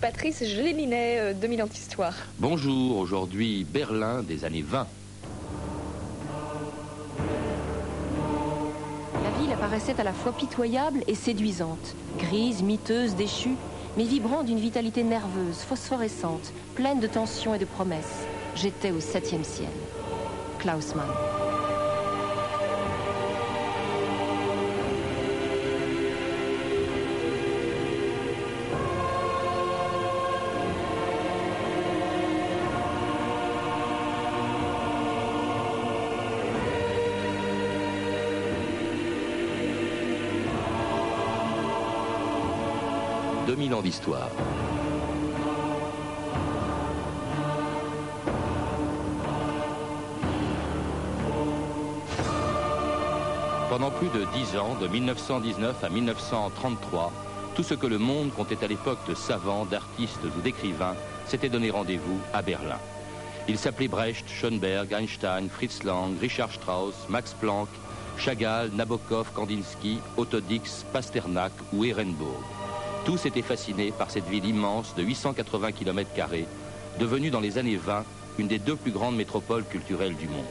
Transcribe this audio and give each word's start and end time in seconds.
Patrice 0.00 0.44
Gélinet, 0.44 1.34
2000 1.34 1.62
ans 1.62 1.66
d'histoire. 1.66 2.14
Bonjour, 2.38 2.98
aujourd'hui 2.98 3.64
Berlin 3.64 4.22
des 4.22 4.44
années 4.44 4.64
20. 4.66 4.86
La 9.22 9.30
ville 9.40 9.52
apparaissait 9.52 9.98
à 9.98 10.04
la 10.04 10.12
fois 10.12 10.32
pitoyable 10.32 11.02
et 11.06 11.14
séduisante, 11.14 11.94
grise, 12.18 12.62
miteuse, 12.62 13.14
déchue, 13.14 13.56
mais 13.96 14.04
vibrant 14.04 14.42
d'une 14.42 14.58
vitalité 14.58 15.02
nerveuse, 15.02 15.58
phosphorescente, 15.58 16.52
pleine 16.74 17.00
de 17.00 17.06
tensions 17.06 17.54
et 17.54 17.58
de 17.58 17.64
promesses. 17.64 18.26
J'étais 18.54 18.90
au 18.90 19.00
septième 19.00 19.44
ciel. 19.44 19.68
Klaus 20.58 20.94
Mann. 20.94 21.35
Pendant 53.70 53.90
plus 53.90 54.08
de 54.08 54.26
dix 54.34 54.56
ans, 54.56 54.74
de 54.80 54.88
1919 54.88 55.84
à 55.84 55.88
1933, 55.88 57.12
tout 57.54 57.62
ce 57.62 57.74
que 57.74 57.86
le 57.86 57.98
monde 57.98 58.32
comptait 58.32 58.64
à 58.64 58.66
l'époque 58.66 58.98
de 59.08 59.14
savants, 59.14 59.66
d'artistes 59.66 60.24
ou 60.24 60.40
d'écrivains 60.40 60.96
s'était 61.26 61.48
donné 61.48 61.70
rendez-vous 61.70 62.18
à 62.32 62.42
Berlin. 62.42 62.78
Ils 63.48 63.58
s'appelaient 63.58 63.88
Brecht, 63.88 64.28
Schoenberg, 64.28 64.92
Einstein, 64.92 65.48
Fritz 65.48 65.84
Lang, 65.84 66.18
Richard 66.20 66.52
Strauss, 66.52 66.94
Max 67.08 67.34
Planck, 67.34 67.68
Chagall, 68.18 68.70
Nabokov, 68.74 69.32
Kandinsky, 69.32 70.00
Otto 70.16 70.40
Dix, 70.40 70.84
Pasternak 70.92 71.52
ou 71.72 71.84
Ehrenburg. 71.84 72.55
Tous 73.06 73.24
étaient 73.24 73.40
fascinés 73.40 73.92
par 73.96 74.10
cette 74.10 74.26
ville 74.26 74.44
immense 74.44 74.96
de 74.96 75.04
880 75.04 75.70
km, 75.70 76.10
devenue 76.98 77.30
dans 77.30 77.38
les 77.38 77.56
années 77.56 77.76
20 77.76 78.04
une 78.40 78.48
des 78.48 78.58
deux 78.58 78.74
plus 78.74 78.90
grandes 78.90 79.14
métropoles 79.14 79.62
culturelles 79.64 80.16
du 80.16 80.26
monde. 80.26 80.44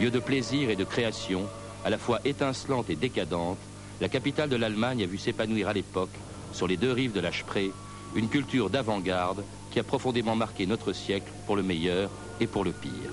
Lieu 0.00 0.10
de 0.10 0.18
plaisir 0.18 0.70
et 0.70 0.76
de 0.76 0.82
création, 0.82 1.46
à 1.84 1.90
la 1.90 1.96
fois 1.96 2.18
étincelante 2.24 2.90
et 2.90 2.96
décadente, 2.96 3.58
la 4.00 4.08
capitale 4.08 4.48
de 4.48 4.56
l'Allemagne 4.56 5.04
a 5.04 5.06
vu 5.06 5.18
s'épanouir 5.18 5.68
à 5.68 5.72
l'époque, 5.72 6.10
sur 6.52 6.66
les 6.66 6.76
deux 6.76 6.90
rives 6.90 7.12
de 7.12 7.20
la 7.20 7.30
Spree, 7.30 7.70
une 8.16 8.28
culture 8.28 8.70
d'avant-garde 8.70 9.44
qui 9.70 9.78
a 9.78 9.84
profondément 9.84 10.34
marqué 10.34 10.66
notre 10.66 10.92
siècle 10.92 11.30
pour 11.46 11.54
le 11.54 11.62
meilleur 11.62 12.10
et 12.40 12.48
pour 12.48 12.64
le 12.64 12.72
pire. 12.72 13.12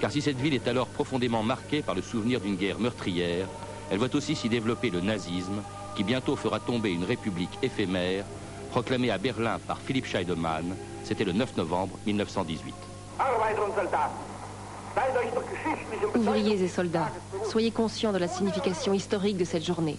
Car 0.00 0.10
si 0.10 0.22
cette 0.22 0.40
ville 0.40 0.54
est 0.54 0.68
alors 0.68 0.86
profondément 0.86 1.42
marquée 1.42 1.82
par 1.82 1.94
le 1.94 2.00
souvenir 2.00 2.40
d'une 2.40 2.56
guerre 2.56 2.80
meurtrière, 2.80 3.46
elle 3.90 3.98
voit 3.98 4.14
aussi 4.16 4.34
s'y 4.34 4.48
développer 4.48 4.88
le 4.88 5.02
nazisme, 5.02 5.60
qui 5.96 6.04
bientôt 6.04 6.36
fera 6.36 6.60
tomber 6.60 6.90
une 6.90 7.04
république 7.04 7.58
éphémère, 7.62 8.24
proclamée 8.70 9.10
à 9.10 9.18
Berlin 9.18 9.58
par 9.66 9.80
Philipp 9.80 10.04
Scheidemann. 10.04 10.76
C'était 11.04 11.24
le 11.24 11.32
9 11.32 11.56
novembre 11.56 11.98
1918. 12.06 12.74
Ouvriers 16.14 16.62
et 16.62 16.68
soldats, 16.68 17.10
soyez 17.50 17.70
conscients 17.70 18.12
de 18.12 18.18
la 18.18 18.28
signification 18.28 18.92
historique 18.92 19.38
de 19.38 19.44
cette 19.44 19.64
journée. 19.64 19.96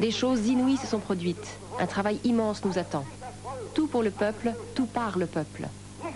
Des 0.00 0.10
choses 0.10 0.46
inouïes 0.46 0.76
se 0.76 0.86
sont 0.86 0.98
produites. 0.98 1.58
Un 1.78 1.86
travail 1.86 2.20
immense 2.24 2.64
nous 2.64 2.78
attend. 2.78 3.04
Tout 3.74 3.86
pour 3.88 4.02
le 4.02 4.10
peuple, 4.10 4.52
tout 4.74 4.86
par 4.86 5.18
le 5.18 5.26
peuple. 5.26 5.68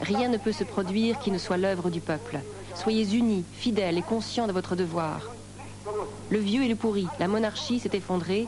Rien 0.02 0.28
ne 0.28 0.36
peut 0.36 0.52
se 0.52 0.64
produire 0.64 1.18
qui 1.18 1.30
ne 1.30 1.38
soit 1.38 1.56
l'œuvre 1.56 1.90
du 1.90 2.00
peuple. 2.00 2.38
Soyez 2.74 3.16
unis, 3.16 3.44
fidèles 3.54 3.98
et 3.98 4.02
conscients 4.02 4.46
de 4.46 4.52
votre 4.52 4.76
devoir. 4.76 5.22
Le 6.30 6.38
vieux 6.38 6.62
et 6.62 6.68
le 6.68 6.76
pourri, 6.76 7.06
la 7.18 7.28
monarchie 7.28 7.80
s'est 7.80 7.90
effondrée, 7.96 8.46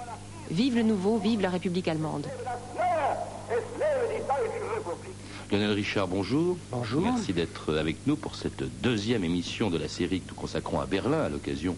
Vive 0.50 0.74
le 0.76 0.82
nouveau, 0.82 1.18
vive 1.18 1.40
la 1.40 1.50
République 1.50 1.86
allemande. 1.86 2.26
Lionel 5.50 5.72
Richard, 5.72 6.08
bonjour. 6.08 6.58
Bonjour. 6.70 7.02
Merci 7.02 7.32
d'être 7.32 7.76
avec 7.76 8.06
nous 8.06 8.16
pour 8.16 8.34
cette 8.34 8.64
deuxième 8.80 9.24
émission 9.24 9.70
de 9.70 9.78
la 9.78 9.88
série 9.88 10.20
que 10.20 10.28
nous 10.30 10.34
consacrons 10.34 10.80
à 10.80 10.86
Berlin 10.86 11.20
à 11.20 11.28
l'occasion 11.28 11.76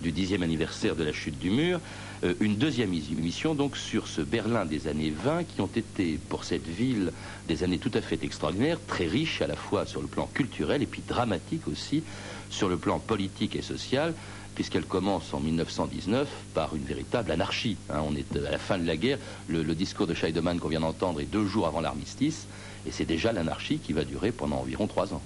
du 0.00 0.12
dixième 0.12 0.42
anniversaire 0.42 0.96
de 0.96 1.04
la 1.04 1.12
chute 1.12 1.38
du 1.38 1.50
mur. 1.50 1.80
Euh, 2.24 2.34
une 2.40 2.56
deuxième 2.56 2.92
émission 2.92 3.54
donc 3.54 3.76
sur 3.76 4.08
ce 4.08 4.20
Berlin 4.20 4.66
des 4.66 4.88
années 4.88 5.10
20 5.10 5.44
qui 5.44 5.60
ont 5.60 5.66
été 5.66 6.18
pour 6.28 6.44
cette 6.44 6.66
ville 6.66 7.12
des 7.46 7.62
années 7.62 7.78
tout 7.78 7.92
à 7.94 8.00
fait 8.00 8.22
extraordinaires, 8.24 8.78
très 8.86 9.06
riches 9.06 9.40
à 9.40 9.46
la 9.46 9.56
fois 9.56 9.86
sur 9.86 10.02
le 10.02 10.08
plan 10.08 10.26
culturel 10.26 10.82
et 10.82 10.86
puis 10.86 11.02
dramatiques 11.06 11.68
aussi 11.68 12.04
sur 12.50 12.68
le 12.68 12.76
plan 12.76 12.98
politique 12.98 13.56
et 13.56 13.62
social 13.62 14.14
puisqu'elle 14.54 14.84
commence 14.84 15.34
en 15.34 15.40
1919 15.40 16.28
par 16.54 16.74
une 16.74 16.84
véritable 16.84 17.30
anarchie. 17.30 17.76
Hein. 17.90 18.02
on 18.08 18.14
est 18.14 18.36
à 18.36 18.50
la 18.50 18.58
fin 18.58 18.78
de 18.78 18.86
la 18.86 18.96
guerre, 18.96 19.18
le, 19.48 19.62
discours 19.74 20.06
de 20.06 20.14
Scheidemann 20.14 20.60
qu'on 20.60 20.68
vient 20.68 20.80
d'entendre 20.80 21.20
est 21.20 21.24
deux 21.24 21.46
jours 21.46 21.66
avant 21.66 21.80
l'armistice, 21.80 22.46
et 22.86 22.90
c'est 22.92 23.04
déjà 23.04 23.32
l'anarchie 23.32 23.78
qui 23.78 23.92
va 23.92 24.04
durer 24.04 24.30
pendant 24.30 24.56
environ 24.56 24.86
trois 24.86 25.12
ans. 25.14 25.22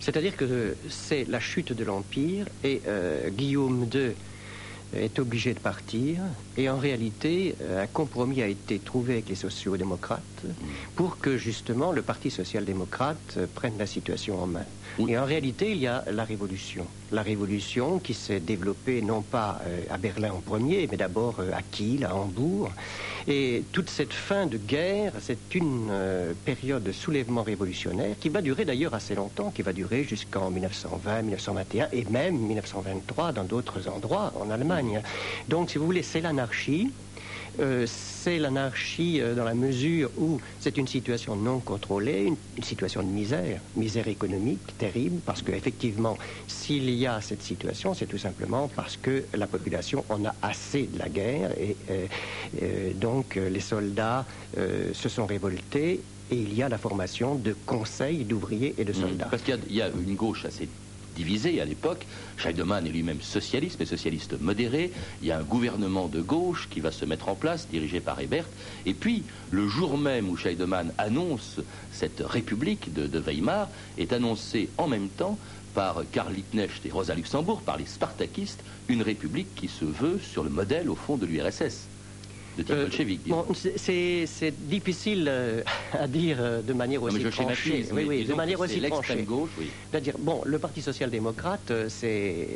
C'est-à-dire 0.00 0.36
que 0.36 0.76
c'est 0.88 1.24
la 1.28 1.40
chute 1.40 1.72
de 1.72 1.84
l'Empire, 1.84 2.46
et 2.64 2.82
euh, 2.86 3.30
Guillaume 3.30 3.88
II 3.92 4.12
est 4.94 5.18
obligé 5.18 5.54
de 5.54 5.58
partir, 5.58 6.20
et 6.58 6.68
en 6.68 6.76
réalité, 6.76 7.54
un 7.78 7.86
compromis 7.86 8.42
a 8.42 8.46
été 8.46 8.78
trouvé 8.78 9.14
avec 9.14 9.28
les 9.30 9.34
sociaux-démocrates 9.34 10.20
pour 10.96 11.18
que 11.18 11.38
justement 11.38 11.92
le 11.92 12.02
Parti 12.02 12.30
social-démocrate 12.30 13.38
prenne 13.54 13.78
la 13.78 13.86
situation 13.86 14.42
en 14.42 14.46
main. 14.46 14.66
Et 14.98 15.18
en 15.18 15.24
réalité, 15.24 15.70
il 15.70 15.78
y 15.78 15.86
a 15.86 16.04
la 16.10 16.24
révolution. 16.24 16.86
La 17.10 17.22
révolution 17.22 17.98
qui 17.98 18.14
s'est 18.14 18.40
développée 18.40 19.02
non 19.02 19.22
pas 19.22 19.60
euh, 19.66 19.82
à 19.90 19.98
Berlin 19.98 20.32
en 20.32 20.40
premier, 20.40 20.86
mais 20.90 20.96
d'abord 20.96 21.40
euh, 21.40 21.50
à 21.52 21.62
Kiel, 21.62 22.04
à 22.04 22.14
Hambourg. 22.14 22.70
Et 23.26 23.64
toute 23.72 23.90
cette 23.90 24.12
fin 24.12 24.46
de 24.46 24.58
guerre, 24.58 25.12
c'est 25.20 25.54
une 25.54 25.88
euh, 25.90 26.32
période 26.44 26.82
de 26.82 26.92
soulèvement 26.92 27.42
révolutionnaire 27.42 28.16
qui 28.18 28.28
va 28.28 28.42
durer 28.42 28.64
d'ailleurs 28.64 28.94
assez 28.94 29.14
longtemps, 29.14 29.50
qui 29.50 29.62
va 29.62 29.72
durer 29.72 30.04
jusqu'en 30.04 30.50
1920, 30.50 31.22
1921 31.22 31.88
et 31.92 32.04
même 32.04 32.36
1923 32.36 33.32
dans 33.32 33.44
d'autres 33.44 33.88
endroits 33.88 34.32
en 34.40 34.50
Allemagne. 34.50 35.02
Donc, 35.48 35.70
si 35.70 35.78
vous 35.78 35.86
voulez, 35.86 36.02
c'est 36.02 36.20
l'anarchie. 36.20 36.92
Euh, 37.60 37.84
c'est 37.86 38.38
l'anarchie 38.38 39.20
euh, 39.20 39.34
dans 39.34 39.44
la 39.44 39.54
mesure 39.54 40.10
où 40.16 40.40
c'est 40.58 40.78
une 40.78 40.86
situation 40.86 41.36
non 41.36 41.60
contrôlée, 41.60 42.24
une, 42.24 42.62
situation 42.62 43.02
de 43.02 43.08
misère, 43.08 43.60
misère 43.76 44.08
économique 44.08 44.76
terrible, 44.78 45.20
parce 45.20 45.42
qu'effectivement, 45.42 46.16
s'il 46.46 46.88
y 46.90 47.06
a 47.06 47.20
cette 47.20 47.42
situation, 47.42 47.92
c'est 47.92 48.06
tout 48.06 48.18
simplement 48.18 48.68
parce 48.68 48.96
que 48.96 49.26
la 49.34 49.46
population 49.46 50.04
en 50.08 50.24
a 50.24 50.34
assez 50.40 50.84
de 50.84 50.98
la 50.98 51.08
guerre 51.08 51.52
et 51.58 51.76
euh, 52.62 52.94
donc 52.94 53.34
les 53.34 53.60
soldats 53.60 54.26
se 54.56 55.08
sont 55.08 55.26
révoltés 55.26 56.00
et 56.30 56.36
il 56.36 56.54
y 56.54 56.62
a 56.62 56.68
la 56.68 56.78
formation 56.78 57.34
de 57.34 57.52
conseils 57.52 58.24
d'ouvriers 58.24 58.74
et 58.78 58.84
de 58.84 58.92
mmh. 58.92 58.94
soldats. 58.94 59.28
parce 59.30 59.42
qu'il 59.42 59.58
y, 59.70 59.82
a 59.82 59.88
une 59.88 60.14
gauche 60.14 60.44
assez 60.44 60.68
divisé 61.14 61.60
à 61.60 61.64
l'époque. 61.64 62.06
Scheidemann 62.36 62.86
est 62.86 62.90
lui-même 62.90 63.20
socialiste, 63.20 63.76
mais 63.80 63.86
socialiste 63.86 64.40
modéré. 64.40 64.92
Il 65.20 65.28
y 65.28 65.32
a 65.32 65.38
un 65.38 65.42
gouvernement 65.42 66.08
de 66.08 66.20
gauche 66.20 66.68
qui 66.70 66.80
va 66.80 66.90
se 66.90 67.04
mettre 67.04 67.28
en 67.28 67.34
place, 67.34 67.68
dirigé 67.68 68.00
par 68.00 68.20
Ebert. 68.20 68.46
Et 68.86 68.94
puis, 68.94 69.22
le 69.50 69.68
jour 69.68 69.98
même 69.98 70.28
où 70.28 70.36
Scheidemann 70.36 70.92
annonce 70.98 71.60
cette 71.92 72.22
république 72.24 72.92
de, 72.92 73.18
Weimar, 73.18 73.68
est 73.98 74.12
annoncé 74.12 74.70
en 74.78 74.88
même 74.88 75.08
temps 75.08 75.38
par 75.74 76.02
Karl 76.12 76.34
Liebknecht 76.34 76.84
et 76.84 76.90
Rosa 76.90 77.14
Luxembourg, 77.14 77.62
par 77.62 77.78
les 77.78 77.86
Spartakistes, 77.86 78.62
une 78.88 79.02
république 79.02 79.54
qui 79.54 79.68
se 79.68 79.84
veut 79.84 80.18
sur 80.18 80.44
le 80.44 80.50
modèle, 80.50 80.90
au 80.90 80.94
fond, 80.96 81.16
de 81.16 81.26
l'URSS 81.26 81.88
de 82.56 82.64
euh, 82.70 84.26
c'est 84.26 84.66
difficile 84.66 85.26
euh, 85.28 85.62
à 85.92 86.06
dire 86.06 86.36
euh, 86.40 86.62
de 86.62 86.72
manière 86.74 87.02
aussi 87.02 87.24
tranchée. 87.24 87.86
Oui, 87.92 88.04
oui, 88.06 88.24
de 88.24 88.34
manière 88.34 88.60
aussi 88.60 88.80
tranchée. 88.80 89.22
Gauche, 89.22 89.50
oui. 89.58 89.70
C'est-à-dire, 89.90 90.16
bon, 90.18 90.42
le 90.44 90.58
Parti 90.58 90.82
social-démocrate 90.82 91.72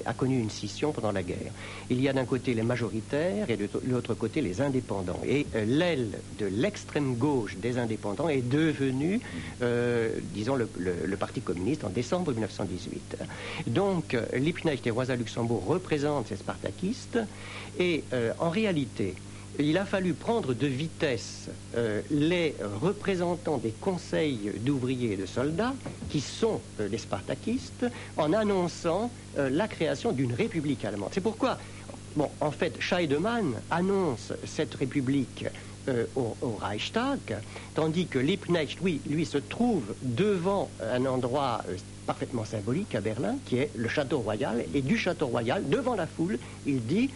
a 0.04 0.14
connu 0.14 0.38
une 0.38 0.50
scission 0.50 0.92
pendant 0.92 1.12
la 1.12 1.22
guerre. 1.22 1.52
Il 1.88 2.00
y 2.00 2.08
a 2.08 2.12
d'un 2.12 2.24
côté 2.24 2.52
les 2.54 2.62
majoritaires 2.62 3.48
et 3.48 3.56
de 3.56 3.68
l'autre 3.84 4.14
côté 4.14 4.42
les 4.42 4.60
indépendants. 4.60 5.20
Et 5.26 5.46
l'aile 5.54 6.20
de 6.38 6.46
l'extrême 6.46 7.14
gauche 7.16 7.56
des 7.56 7.78
indépendants 7.78 8.28
est 8.28 8.46
devenue, 8.46 9.20
disons, 10.34 10.56
le, 10.56 10.68
le, 10.76 11.16
Parti 11.16 11.40
communiste 11.40 11.84
en 11.84 11.88
décembre 11.88 12.32
1918. 12.32 13.16
Donc, 13.68 14.16
Liebknecht 14.34 14.86
et 14.86 14.90
Rosa 14.90 15.16
Luxembourg 15.16 15.64
représentent 15.64 16.28
ces 16.28 16.36
spartakistes. 16.36 17.18
Et 17.78 18.04
en 18.38 18.50
réalité, 18.50 19.14
il 19.58 19.78
a 19.78 19.84
fallu 19.84 20.12
prendre 20.12 20.54
de 20.54 20.66
vitesse 20.66 21.48
euh, 21.76 22.00
les 22.10 22.54
représentants 22.82 23.58
des 23.58 23.70
conseils 23.70 24.52
d'ouvriers 24.60 25.12
et 25.12 25.16
de 25.16 25.26
soldats, 25.26 25.74
qui 26.10 26.20
sont 26.20 26.60
euh, 26.80 26.88
les 26.88 26.98
spartakistes, 26.98 27.86
en 28.16 28.32
annonçant 28.32 29.10
euh, 29.38 29.48
la 29.50 29.68
création 29.68 30.12
d'une 30.12 30.32
république 30.32 30.84
allemande. 30.84 31.10
C'est 31.12 31.20
pourquoi, 31.20 31.58
en 32.40 32.50
fait, 32.50 32.80
Scheidemann 32.80 33.54
annonce 33.70 34.32
cette 34.44 34.74
république 34.74 35.44
au, 36.16 36.34
Reichstag, 36.60 37.38
tandis 37.76 38.06
que 38.06 38.18
Liebknecht, 38.18 38.80
lui, 38.82 39.00
lui 39.08 39.24
se 39.24 39.38
trouve 39.38 39.84
devant 40.02 40.68
un 40.82 41.06
endroit 41.06 41.62
parfaitement 42.06 42.44
symbolique 42.44 42.96
à 42.96 43.00
Berlin, 43.00 43.36
qui 43.44 43.58
est 43.58 43.70
le 43.76 43.88
château 43.88 44.18
royal, 44.18 44.64
et 44.74 44.82
du 44.82 44.98
château 44.98 45.28
royal, 45.28 45.68
devant 45.68 45.94
la 45.94 46.08
foule, 46.08 46.40
il 46.66 46.84
dit 46.84 47.10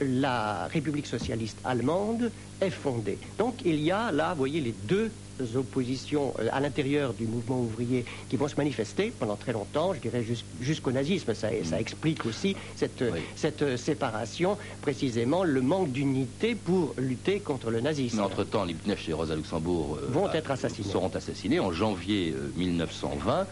la 0.00 0.66
République 0.68 1.06
socialiste 1.06 1.60
allemande 1.64 2.32
est 2.60 2.70
fondée. 2.70 3.20
Donc 3.38 3.62
il 3.64 3.80
y 3.80 3.90
a 3.90 4.12
là, 4.12 4.32
vous 4.32 4.38
voyez, 4.38 4.60
les 4.60 4.72
deux 4.72 5.10
oppositions 5.56 6.34
euh, 6.38 6.48
à 6.52 6.60
l'intérieur 6.60 7.14
du 7.14 7.26
mouvement 7.26 7.60
ouvrier 7.60 8.04
qui 8.28 8.36
vont 8.36 8.48
se 8.48 8.56
manifester 8.56 9.12
pendant 9.18 9.36
très 9.36 9.52
longtemps, 9.52 9.94
je 9.94 10.00
dirais 10.00 10.24
jusqu'au 10.60 10.92
nazisme. 10.92 11.34
Ça, 11.34 11.48
ça, 11.64 11.80
explique 11.80 12.24
aussi 12.26 12.56
cette, 12.74 13.04
cette 13.34 13.62
euh, 13.62 13.76
séparation, 13.76 14.56
précisément 14.82 15.44
le 15.44 15.60
manque 15.60 15.92
d'unité 15.92 16.54
pour 16.54 16.94
lutter 16.98 17.40
contre 17.40 17.70
le 17.70 17.80
nazisme. 17.80 18.18
Mais 18.18 18.22
entre-temps, 18.22 18.64
Liebknecht 18.64 19.08
et 19.08 19.12
Rosa 19.12 19.34
Luxembourg 19.34 19.98
euh, 20.00 20.06
vont 20.10 20.30
être 20.32 20.50
assassinés. 20.50 20.88
seront 20.88 21.10
assassinés 21.14 21.60
en 21.60 21.72
janvier 21.72 22.34
1920. 22.56 23.46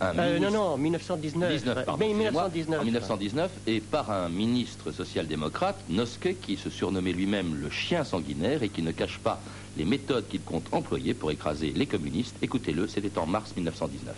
un 0.00 0.38
non, 0.38 0.50
non, 0.50 0.76
1919. 0.76 1.52
19, 1.52 1.84
pardon, 1.84 2.06
1919. 2.06 2.80
En 2.80 2.84
1919, 2.84 3.50
et 3.66 3.80
par 3.80 4.10
un 4.10 4.28
ministre 4.28 4.92
social-démocrate, 4.92 5.76
Noske, 5.88 6.36
qui 6.40 6.56
se 6.56 6.70
surnommait 6.70 7.12
lui-même 7.12 7.54
le 7.60 7.70
chien 7.70 8.04
sanguinaire 8.04 8.62
et 8.62 8.68
qui 8.68 8.82
ne 8.82 8.92
cache 8.92 9.18
pas 9.18 9.40
les 9.76 9.84
méthodes 9.84 10.28
qu'il 10.28 10.42
compte 10.42 10.72
employer 10.72 11.14
pour 11.14 11.30
écraser 11.30 11.72
les 11.72 11.86
communistes. 11.86 12.36
Écoutez-le, 12.42 12.86
c'était 12.86 13.18
en 13.18 13.26
mars 13.26 13.54
1919. 13.56 14.16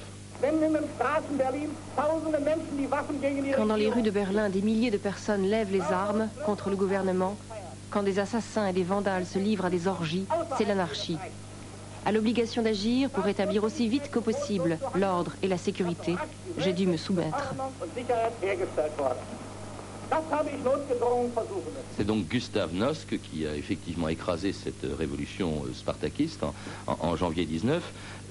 Quand 3.56 3.66
dans 3.66 3.76
les 3.76 3.88
rues 3.88 4.02
de 4.02 4.10
Berlin, 4.10 4.50
des 4.50 4.62
milliers 4.62 4.90
de 4.90 4.98
personnes 4.98 5.42
lèvent 5.42 5.72
les 5.72 5.80
armes 5.80 6.30
contre 6.44 6.68
le 6.68 6.76
gouvernement, 6.76 7.38
quand 7.88 8.02
des 8.02 8.18
assassins 8.18 8.66
et 8.66 8.72
des 8.72 8.84
vandales 8.84 9.24
se 9.24 9.38
livrent 9.38 9.66
à 9.66 9.70
des 9.70 9.88
orgies, 9.88 10.26
c'est 10.58 10.64
l'anarchie. 10.64 11.18
À 12.04 12.12
l'obligation 12.12 12.62
d'agir 12.62 13.10
pour 13.10 13.24
rétablir 13.24 13.64
aussi 13.64 13.88
vite 13.88 14.10
que 14.10 14.18
possible 14.18 14.78
l'ordre 14.94 15.32
et 15.42 15.48
la 15.48 15.58
sécurité, 15.58 16.14
j'ai 16.56 16.72
dû 16.72 16.86
me 16.86 16.96
soumettre. 16.96 17.54
C'est 21.90 22.04
donc 22.04 22.28
Gustave 22.28 22.74
Nosk 22.74 23.18
qui 23.20 23.46
a 23.46 23.56
effectivement 23.56 24.08
écrasé 24.08 24.52
cette 24.52 24.82
révolution 24.82 25.64
euh, 25.64 25.72
spartakiste 25.72 26.44
en, 26.86 27.16
janvier 27.16 27.46
19. 27.46 27.82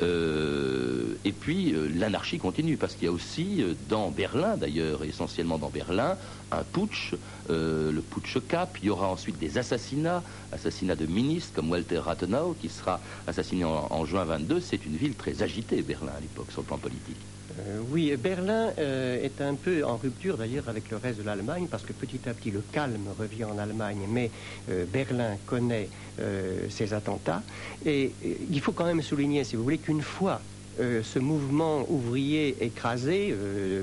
Euh, 0.02 1.16
et 1.24 1.32
puis 1.32 1.74
euh, 1.74 1.88
l'anarchie 1.96 2.38
continue 2.38 2.78
parce 2.78 2.96
qu'il 2.96 3.06
y 3.06 3.08
a 3.08 3.12
aussi 3.12 3.64
dans 3.90 4.12
Berlin 4.12 4.58
d'ailleurs, 4.58 5.04
essentiellement 5.04 5.58
dans 5.58 5.70
Berlin, 5.70 6.18
un 6.52 6.64
putsch, 6.64 7.14
le 7.50 8.02
putsch 8.02 8.38
Cap. 8.48 8.78
Il 8.82 8.88
y 8.88 8.90
aura 8.90 9.08
ensuite 9.08 9.40
des 9.40 9.58
assassinats, 9.58 10.24
assassinats 10.52 10.96
de 10.96 11.06
ministres 11.06 11.54
comme 11.56 11.72
Walter 11.72 12.00
Rathenau 12.00 12.56
qui 12.60 12.70
sera 12.70 13.00
assassiné 13.28 13.64
en, 13.64 13.88
en 13.90 14.06
juin 14.06 14.26
22. 14.26 14.60
C'est 14.60 14.86
une 14.86 14.96
ville 14.96 15.16
très 15.16 15.42
agitée, 15.44 15.82
Berlin 15.82 16.14
à 16.18 16.20
l'époque 16.20 16.52
sur 16.52 16.62
le 16.62 16.68
plan 16.68 16.78
politique. 16.78 17.18
Euh, 17.60 17.80
oui, 17.90 18.14
Berlin 18.18 18.72
euh, 18.78 19.24
est 19.24 19.40
un 19.42 19.56
peu 19.56 19.86
en 19.86 19.96
rupture 19.96 20.38
d'ailleurs 20.38 20.68
avec 20.68 20.90
le 20.90 20.98
reste 20.98 21.20
de 21.20 21.24
l'Allemagne 21.24 21.68
parce 21.70 21.84
que 21.84 21.94
petit 21.94 22.28
à 22.28 22.34
petit 22.34 22.52
le 22.52 22.62
calme 22.72 23.08
revient 23.18 23.46
en 23.46 23.58
Allemagne, 23.58 24.06
mais 24.10 24.30
euh, 24.70 24.86
Berlin 24.92 25.38
connaît 25.46 25.90
ces 26.70 26.94
attentats. 26.94 27.44
Et 27.86 28.14
il 28.50 28.62
faut 28.62 28.72
quand 28.72 28.86
même 28.86 29.02
souligner, 29.02 29.44
si 29.44 29.58
vous 29.58 29.64
voulez, 29.64 29.80
qu'une 29.86 30.02
fois 30.02 30.42
ce 30.78 31.20
mouvement 31.20 31.90
ouvrier 31.90 32.66
écrasé, 32.66 33.34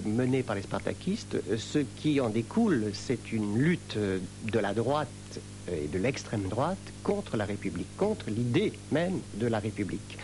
mené 0.04 0.42
par 0.42 0.56
les 0.56 0.62
spartakistes, 0.62 1.40
ce 1.56 1.78
qui 1.78 2.20
en 2.20 2.28
découle, 2.28 2.90
c'est 2.92 3.30
une 3.32 3.56
lutte 3.56 3.96
de 3.96 4.58
la 4.58 4.74
droite 4.74 5.40
et 5.68 5.86
de 5.86 5.98
l'extrême 5.98 6.48
droite 6.48 6.92
contre 7.04 7.36
la 7.36 7.44
République, 7.44 7.88
contre 7.96 8.30
l'idée 8.30 8.72
même 8.90 9.22
de 9.32 9.46
la 9.46 9.60
République. 9.60 10.18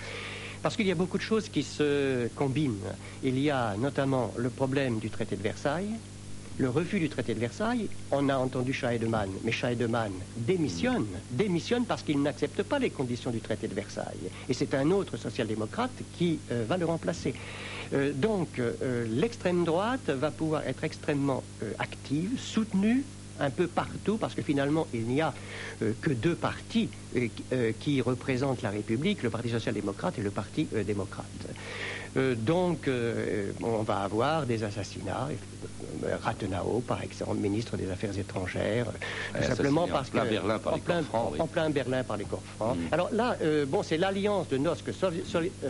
Parce 0.60 0.74
qu'il 0.74 0.88
y 0.88 0.90
a 0.90 0.96
beaucoup 0.96 1.16
de 1.16 1.22
choses 1.22 1.48
qui 1.48 1.62
se 1.62 2.26
combinent. 2.34 2.96
Il 3.22 3.38
y 3.38 3.48
a 3.48 3.76
notamment 3.76 4.34
le 4.36 4.50
problème 4.50 4.98
du 4.98 5.10
traité 5.10 5.36
de 5.36 5.42
Versailles, 5.44 6.00
le 6.58 6.68
refus 6.68 6.98
du 6.98 7.08
traité 7.08 7.34
de 7.34 7.40
Versailles. 7.40 7.88
On 8.10 8.28
a 8.28 8.36
entendu 8.36 8.72
Scheidemann, 8.72 9.30
mais 9.44 9.52
Scheidemann 9.52 10.12
démissionne, 10.36 11.06
démissionne 11.30 11.86
parce 11.86 12.02
qu'il 12.02 12.20
n'accepte 12.20 12.62
pas 12.64 12.78
les 12.78 12.90
conditions 12.90 13.30
du 13.30 13.40
traité 13.40 13.68
de 13.68 13.74
Versailles. 13.74 14.30
Et 14.48 14.54
c'est 14.54 14.74
un 14.74 14.90
autre 14.90 15.16
social-démocrate 15.16 15.90
qui 16.16 16.40
euh, 16.50 16.64
va 16.68 16.76
le 16.76 16.84
remplacer. 16.84 17.34
Euh, 17.92 18.12
donc, 18.12 18.58
euh, 18.58 19.06
l'extrême 19.08 19.64
droite 19.64 20.10
va 20.10 20.30
pouvoir 20.30 20.66
être 20.66 20.84
extrêmement 20.84 21.42
active, 21.78 22.38
soutenue 22.38 23.04
un 23.40 23.50
peu 23.50 23.68
partout, 23.68 24.16
parce 24.16 24.34
que 24.34 24.42
finalement, 24.42 24.88
il 24.92 25.04
n'y 25.04 25.20
a 25.20 25.32
que 26.00 26.10
deux 26.10 26.34
partis 26.34 26.88
qui 27.78 28.00
représentent 28.00 28.62
la 28.62 28.70
République, 28.70 29.22
le 29.22 29.30
Parti 29.30 29.48
social-démocrate 29.48 30.18
et 30.18 30.22
le 30.22 30.30
Parti 30.30 30.66
démocrate. 30.84 31.24
Donc, 32.16 32.88
on 33.62 33.82
va 33.82 33.98
avoir 33.98 34.46
des 34.46 34.64
assassinats, 34.64 35.28
Rathenau, 36.22 36.82
par 36.86 37.02
exemple, 37.02 37.36
ministre 37.36 37.76
des 37.76 37.90
Affaires 37.90 38.16
étrangères, 38.16 38.86
tout 39.34 39.42
simplement 39.42 39.88
parce 39.88 40.10
que... 40.10 40.18
Berlin 40.18 40.58
par 40.58 40.74
en, 40.74 40.78
plein, 40.78 41.02
en 41.12 41.46
plein 41.46 41.70
Berlin 41.70 42.04
par 42.04 42.16
les 42.16 42.24
corps 42.24 42.42
francs. 42.56 42.76
Alors 42.92 43.08
là, 43.12 43.36
bon, 43.66 43.82
c'est 43.82 43.96
l'alliance 43.96 44.48
de 44.48 44.58
Nosk 44.58 44.90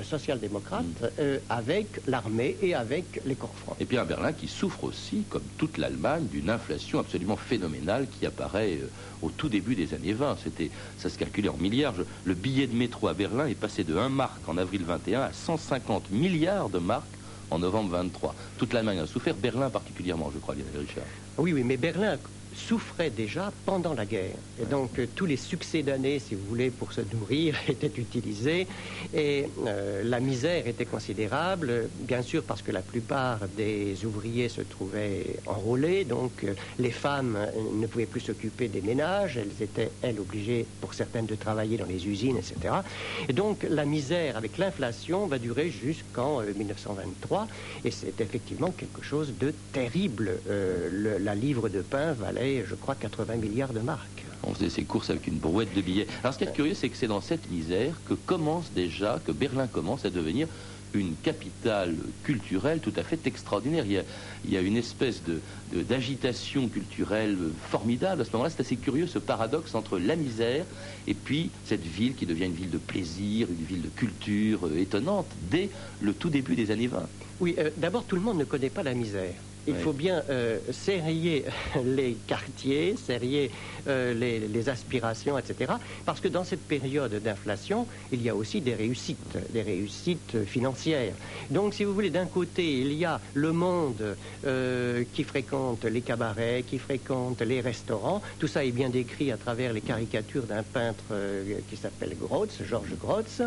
social-démocrate 0.02 0.85
mm. 0.85 1.23
avec 1.49 1.87
l'armée 2.06 2.56
et 2.62 2.75
avec 2.75 3.20
les 3.25 3.35
corps 3.35 3.55
francs. 3.64 3.76
Et 3.81 3.85
puis 3.85 3.99
un 3.99 4.05
Berlin 4.05 4.32
qui 4.32 4.49
souffre 4.49 4.85
aussi, 4.85 5.25
comme 5.29 5.43
toute 5.56 5.79
l'Allemagne, 5.79 6.26
d'une 6.31 6.50
inflation 6.50 6.99
absolument 6.99 7.37
phénoménale 7.37 8.06
qui 8.08 8.26
apparaît 8.26 8.79
au 9.23 9.31
tout 9.31 9.49
début 9.49 9.75
des 9.75 9.94
années 9.94 10.12
20. 10.12 10.37
C'était, 10.43 10.70
ça 10.99 11.08
se 11.08 11.19
calculait 11.19 11.49
en 11.49 11.56
milliards. 11.56 11.94
le 12.25 12.35
billet 12.35 12.67
de 12.67 12.76
métro 12.76 13.08
à 13.08 13.14
Berlin 13.14 13.46
est 13.46 13.55
passé 13.55 13.85
de 13.85 13.96
1 13.96 14.08
marque 14.08 14.49
en 14.49 14.56
avril 14.56 14.82
21 14.85 15.23
à 15.23 15.32
150 15.32 16.11
milliards 16.29 16.69
de 16.69 16.79
marques 16.79 17.19
en 17.51 17.59
novembre 17.59 17.91
23. 17.91 18.35
Toute 18.59 18.73
l'Allemagne 18.75 18.99
a 18.99 19.07
souffert, 19.07 19.37
Berlin 19.37 19.71
particulièrement, 19.71 20.31
je 20.31 20.39
crois, 20.39 20.55
Lionel 20.55 20.79
Richard. 20.79 21.05
Oui, 21.39 21.53
oui, 21.53 21.65
mais 21.65 21.77
Berlin 21.77 22.19
souffrait 22.59 23.11
déjà 23.11 23.53
pendant 23.65 23.95
la 23.95 24.05
guerre. 24.05 24.37
Et 24.61 24.67
donc 24.67 24.99
euh, 24.99 25.07
tous 25.15 25.27
les 25.27 25.37
succès 25.37 25.83
d'années, 25.83 26.19
si 26.19 26.35
vous 26.35 26.45
voulez, 26.49 26.71
pour 26.71 26.93
se 26.93 27.01
nourrir 27.15 27.55
étaient 27.69 27.93
utilisés. 27.97 28.67
Et 29.15 29.47
euh, 29.67 30.03
la 30.05 30.21
misère 30.21 30.67
était 30.67 30.85
considérable, 30.85 31.89
bien 32.01 32.23
sûr 32.23 32.43
parce 32.43 32.63
que 32.63 32.73
la 32.73 32.83
plupart 32.83 33.39
des 33.57 34.05
ouvriers 34.05 34.49
se 34.49 34.61
trouvaient 34.61 35.37
enrôlés. 35.47 36.05
Donc 36.05 36.45
euh, 36.45 36.55
les 36.79 36.91
femmes 36.91 37.39
ne 37.75 37.87
pouvaient 37.87 38.07
plus 38.07 38.21
s'occuper 38.21 38.69
des 38.69 38.81
ménages. 38.81 39.37
Elles 39.37 39.63
étaient, 39.63 39.91
elles, 40.03 40.19
obligées, 40.19 40.67
pour 40.81 40.95
certaines, 40.95 41.27
de 41.27 41.37
travailler 41.37 41.77
dans 41.77 41.87
les 41.87 42.07
usines, 42.07 42.37
etc. 42.37 42.75
Et 43.29 43.33
donc 43.33 43.65
la 43.69 43.85
misère 43.85 44.37
avec 44.37 44.59
l'inflation 44.59 45.27
va 45.27 45.38
durer 45.38 45.71
jusqu'en 45.71 46.41
1923. 46.41 47.47
Et 47.85 47.91
c'est 47.91 48.21
effectivement 48.21 48.73
quelque 48.73 49.03
chose 49.03 49.33
de 49.38 49.53
terrible. 49.73 50.33
la 50.49 51.35
livre 51.35 51.69
de 51.69 51.81
pain 51.81 52.12
valait 52.12 52.48
je 52.67 52.75
crois, 52.75 52.95
80 52.95 53.37
milliards 53.37 53.73
de 53.73 53.81
marques. 53.81 54.25
On 54.43 54.55
faisait 54.55 54.71
ses 54.71 54.85
courses 54.85 55.11
avec 55.11 55.26
une 55.26 55.38
brouette 55.38 55.75
de 55.75 55.81
billets. 55.81 56.07
Alors 56.23 56.33
ce 56.33 56.38
qui 56.38 56.45
est 56.45 56.52
curieux, 56.52 56.75
c'est 56.75 56.88
que 56.88 56.97
c'est 56.97 57.09
dans 57.09 57.21
cette 57.21 57.50
misère 57.50 58.00
que 58.07 58.14
commence 58.14 58.73
déjà, 58.73 59.21
que 59.25 59.33
Berlin 59.33 59.67
commence 59.67 60.05
à 60.05 60.11
devenir 60.11 60.49
une 60.95 61.17
capitale 61.17 61.97
culturelle 62.23 62.81
tout 62.81 62.93
à 62.97 63.02
fait 63.02 63.26
extraordinaire. 63.26 63.85
Il 63.87 64.50
y 64.50 64.57
a, 64.57 64.61
une 64.61 64.76
espèce 64.76 65.23
de, 65.23 65.40
d'agitation 65.83 66.69
culturelle 66.69 67.37
formidable. 67.69 68.23
À 68.23 68.25
ce 68.25 68.33
moment-là, 68.33 68.50
c'est 68.50 68.61
assez 68.61 68.76
curieux 68.76 69.07
ce 69.07 69.19
paradoxe 69.19 69.75
entre 69.75 69.99
la 69.99 70.17
misère 70.17 70.64
et 71.07 71.14
puis 71.14 71.50
cette 71.64 71.85
ville 71.85 72.14
qui 72.14 72.26
devient 72.26 72.47
une 72.47 72.55
ville 72.55 72.71
de 72.71 72.78
plaisir, 72.78 73.49
une 73.49 73.67
ville 73.67 73.83
de 73.83 73.88
culture 73.88 74.67
euh, 74.67 74.78
étonnante 74.78 75.31
dès 75.50 75.71
le 76.00 76.14
tout 76.14 76.31
début 76.31 76.57
des 76.57 76.71
années 76.71 76.87
20. 76.87 77.07
Oui, 77.40 77.55
euh, 77.59 77.71
d'abord, 77.76 78.05
tout 78.05 78.17
le 78.17 78.23
monde 78.23 78.38
ne 78.38 78.45
connaît 78.45 78.71
pas 78.71 78.83
la 78.83 78.95
misère 78.95 79.35
il 79.67 79.75
faut 79.75 79.93
bien 79.93 80.23
euh, 80.31 80.59
serrer 80.71 81.45
les 81.85 82.17
quartiers, 82.27 82.95
serrer 82.97 83.50
euh, 83.87 84.15
les, 84.15 84.69
aspirations, 84.69 85.38
etc. 85.38 85.73
Parce 86.05 86.21
que 86.21 86.29
dans 86.29 86.45
cette 86.45 86.67
période 86.67 87.15
d'inflation, 87.23 87.87
il 88.12 88.23
y 88.23 88.29
a 88.29 88.35
aussi 88.35 88.61
des 88.61 88.75
réussites, 88.75 89.38
des 89.50 89.62
réussites 89.62 90.45
financières. 90.45 91.15
Donc, 91.50 91.75
si 91.75 91.85
vous 91.85 91.95
voulez, 91.95 92.11
d'un 92.11 92.27
côté, 92.27 92.81
il 92.81 92.93
y 92.93 93.05
a 93.05 93.21
le 93.35 93.53
monde 93.53 94.17
euh, 94.45 95.05
qui 95.15 95.25
fréquente 95.25 95.85
les 95.85 96.03
cabarets, 96.03 96.65
qui 96.67 96.79
fréquente 96.79 97.41
les 97.41 97.61
restaurants. 97.61 98.21
Tout 98.38 98.49
ça 98.49 98.65
est 98.65 98.73
bien 98.73 98.91
décrit 98.91 99.33
à 99.33 99.37
travers 99.37 99.73
les 99.73 99.81
caricatures 99.81 100.45
d'un 100.45 100.62
peintre 100.62 101.05
qui 101.71 101.77
s'appelle 101.77 102.17
Grotz, 102.21 102.62
Georges 102.69 102.97
Grotz. 103.00 103.43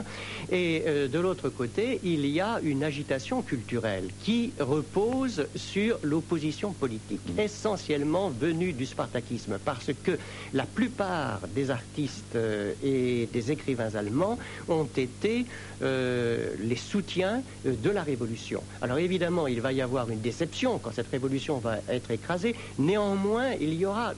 Et 0.52 0.84
de 1.12 1.20
l'autre 1.20 1.50
côté, 1.50 2.00
il 2.04 2.26
y 2.26 2.40
a 2.40 2.60
une 2.64 2.84
agitation 2.84 3.42
culturelle 3.42 4.08
qui 4.24 4.54
repose 4.60 5.46
sur 5.56 6.00
l'opposition 6.12 6.74
politique, 6.74 7.22
essentiellement 7.38 8.30
venue 8.30 8.74
du 8.74 8.86
spartakisme, 8.86 9.58
parce 9.64 9.92
que 10.04 10.18
la 10.54 10.66
plupart 10.66 11.40
des 11.56 11.72
artistes 11.72 12.36
euh, 12.36 12.74
et 12.84 13.30
des 13.32 13.52
écrivains 13.52 13.96
allemands 13.96 14.38
ont 14.68 14.90
été 14.98 15.46
euh, 15.82 16.54
les 16.60 16.76
soutiens 16.76 17.42
euh, 17.66 17.74
de 17.82 17.90
la 17.90 18.04
révolution. 18.04 18.62
Alors 18.82 18.98
évidemment, 18.98 19.48
il 19.48 19.62
va 19.62 19.72
y 19.72 19.82
avoir 19.82 20.10
une 20.10 20.20
déception 20.20 20.80
quand 20.80 20.92
cette 20.94 21.10
révolution 21.10 21.60
va 21.60 21.78
être 21.88 22.12
écrasée. 22.12 22.56
Néanmoins, 22.78 23.52
il 23.60 23.74
y 23.76 23.86
aura 23.86 24.14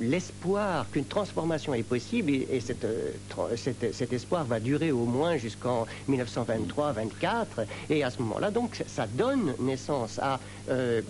l'espoir 0.00 0.86
qu'une 0.92 1.06
transformation 1.06 1.72
est 1.72 1.82
possible 1.82 2.32
et, 2.32 2.60
cet 2.60 4.12
espoir 4.12 4.44
va 4.44 4.60
durer 4.60 4.92
au 4.92 5.06
moins 5.06 5.36
jusqu'en 5.38 5.86
1923-24. 6.10 7.66
Et 7.88 8.04
à 8.04 8.10
ce 8.10 8.20
moment-là, 8.22 8.50
donc, 8.50 8.82
ça 8.86 9.06
donne 9.06 9.54
naissance 9.58 10.18
à, 10.18 10.38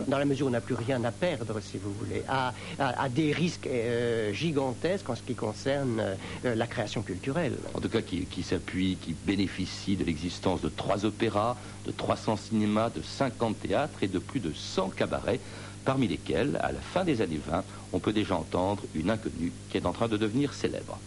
dans 0.09 0.19
la 0.19 0.25
mesure 0.25 0.47
où 0.47 0.49
on 0.49 0.53
n'a 0.53 0.61
plus 0.61 0.75
rien 0.75 1.03
à 1.05 1.13
perdre, 1.13 1.61
si 1.61 1.79
vous 1.79 1.93
voulez, 1.93 2.23
à, 2.29 2.53
des 3.09 3.33
risques 3.33 3.69
gigantesques 4.33 5.09
en 5.09 5.15
ce 5.15 5.23
qui 5.23 5.35
concerne 5.35 6.17
la 6.43 6.67
création 6.67 7.03
culturelle. 7.03 7.57
En 7.75 7.81
tout 7.81 7.89
cas, 7.89 8.03
qui, 8.03 8.27
qui 8.27 8.43
s'appuie, 8.43 8.97
qui 8.97 9.15
bénéficie 9.25 9.97
de 9.97 10.05
l'existence 10.05 10.61
de 10.61 10.69
trois 10.69 11.05
opéras, 11.05 11.57
de 11.85 11.93
300 11.93 12.37
cinémas, 12.37 12.91
de 12.91 13.03
50 13.03 13.59
théâtres 13.59 14.03
et 14.03 14.09
de 14.09 14.19
plus 14.19 14.41
de 14.41 14.53
100 14.53 14.91
cabarets, 14.91 15.41
parmi 15.85 16.09
lesquels, 16.09 16.59
à 16.63 16.73
la 16.73 16.81
fin 16.81 17.05
des 17.05 17.21
années 17.21 17.41
20, 17.45 17.65
on 17.93 18.01
peut 18.01 18.13
déjà 18.13 18.37
entendre 18.37 18.85
une 18.95 19.11
inconnue 19.11 19.53
qui 19.69 19.77
est 19.77 19.87
en 19.87 19.93
train 19.93 20.09
de 20.09 20.17
devenir 20.17 20.55
célèbre. 20.55 20.99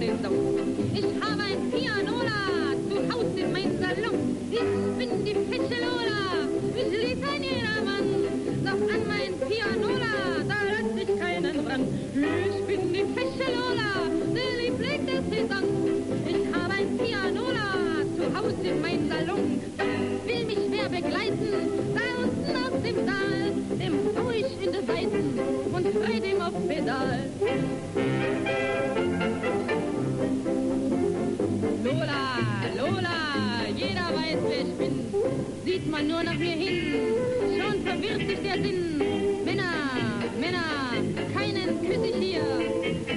den 0.00 0.22
Saft. 0.22 0.34
Ich 0.94 1.04
habe 1.20 1.42
ein 1.42 1.70
Pianola 1.70 2.40
zu 2.88 2.96
Hause 3.12 3.40
in 3.40 3.52
meinem 3.52 3.78
Salon. 3.78 4.36
Ich 4.50 4.98
bin 4.98 5.24
die 5.24 5.34
fische 5.34 5.78
Lola. 5.84 6.20
Ich 6.74 6.90
lieb 7.04 7.22
ein 7.28 7.42
jedermann. 7.42 8.06
Doch 8.64 8.80
an 8.94 9.02
mein 9.06 9.32
Pianola, 9.48 10.12
da 10.48 10.56
lässt 10.70 10.94
sich 10.96 11.20
keinen 11.20 11.66
ran. 11.66 11.82
Ich 12.14 12.66
bin 12.66 12.92
die 12.94 13.04
fische 13.14 13.52
Lola, 13.52 13.90
der 14.34 14.50
Liebling 14.62 15.06
der 15.06 15.22
Saison. 15.22 15.64
Ich 16.26 16.54
habe 16.54 16.74
ein 16.74 16.96
Pianola 16.96 17.68
zu 18.16 18.38
Hause 18.38 18.68
in 18.68 18.80
meinem 18.80 19.08
Salon. 19.08 19.59
man 36.00 36.08
nur 36.08 36.22
nach 36.22 36.38
mir 36.38 36.52
hin, 36.52 37.14
schon 37.58 37.82
verwirrt 37.84 38.26
sich 38.26 38.38
der 38.42 38.54
Sinn. 38.54 38.98
Männer, 39.44 39.72
Männer, 40.40 40.64
keinen 41.34 41.80
küsse 41.82 42.06
ich 42.06 42.16
hier, 42.16 42.42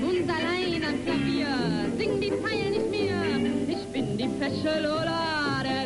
uns 0.01 0.29
allein 0.29 0.83
am 0.83 1.05
Klavier, 1.05 1.47
singen 1.97 2.19
die 2.19 2.33
Zeilen 2.41 2.71
nicht 2.71 2.91
mehr. 2.91 3.21
Ich 3.69 3.85
bin 3.87 4.17
die 4.17 4.29
Fäschel 4.39 4.83
Lola. 4.83 5.22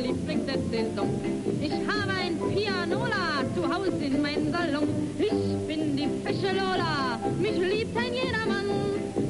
Lieblingssaison. 0.07 1.09
Ich 1.61 1.71
habe 1.71 2.13
ein 2.17 2.37
Pianola 2.37 3.43
zu 3.53 3.61
Hause 3.67 4.05
in 4.05 4.21
meinem 4.21 4.51
Salon. 4.53 4.87
Ich 5.19 5.67
bin 5.67 5.97
die 5.97 6.07
fische 6.23 6.53
Lola, 6.53 7.19
mich 7.39 7.57
liebt 7.57 7.97
ein 7.97 8.13
jedermann. 8.13 8.69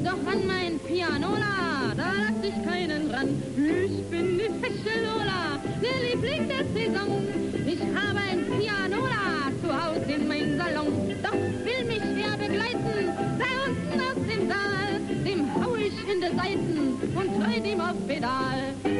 Doch 0.04 0.32
an 0.32 0.46
mein 0.46 0.78
Pianola, 0.78 1.94
da 1.96 2.12
lass 2.22 2.38
ich 2.44 2.64
keinen 2.64 3.10
ran. 3.10 3.42
Ich 3.56 4.04
bin 4.08 4.38
die 4.38 4.50
fische 4.62 4.94
Lola, 5.02 5.58
der 5.82 5.98
Liebling 6.06 6.46
der 6.48 6.64
Saison. 6.72 7.26
Ich 7.66 7.80
habe 7.80 8.20
ein 8.30 8.44
Pianola 8.46 9.50
zu 9.60 9.68
Hause 9.68 10.12
in 10.12 10.28
meinem 10.28 10.58
Salon. 10.58 10.92
Doch 11.24 11.32
will 11.32 11.84
mich 11.86 12.02
wer 12.14 12.36
begleiten, 12.38 12.98
da 13.40 13.50
unten 13.66 14.00
aus 14.00 14.20
dem 14.30 14.48
Saal. 14.48 15.00
Dem 15.26 15.40
hau 15.56 15.74
ich 15.74 15.98
in 16.08 16.20
die 16.20 16.36
Seiten 16.36 16.78
und 17.16 17.42
treu 17.42 17.68
ihm 17.68 17.80
auf 17.80 17.96
Pedal. 18.06 18.97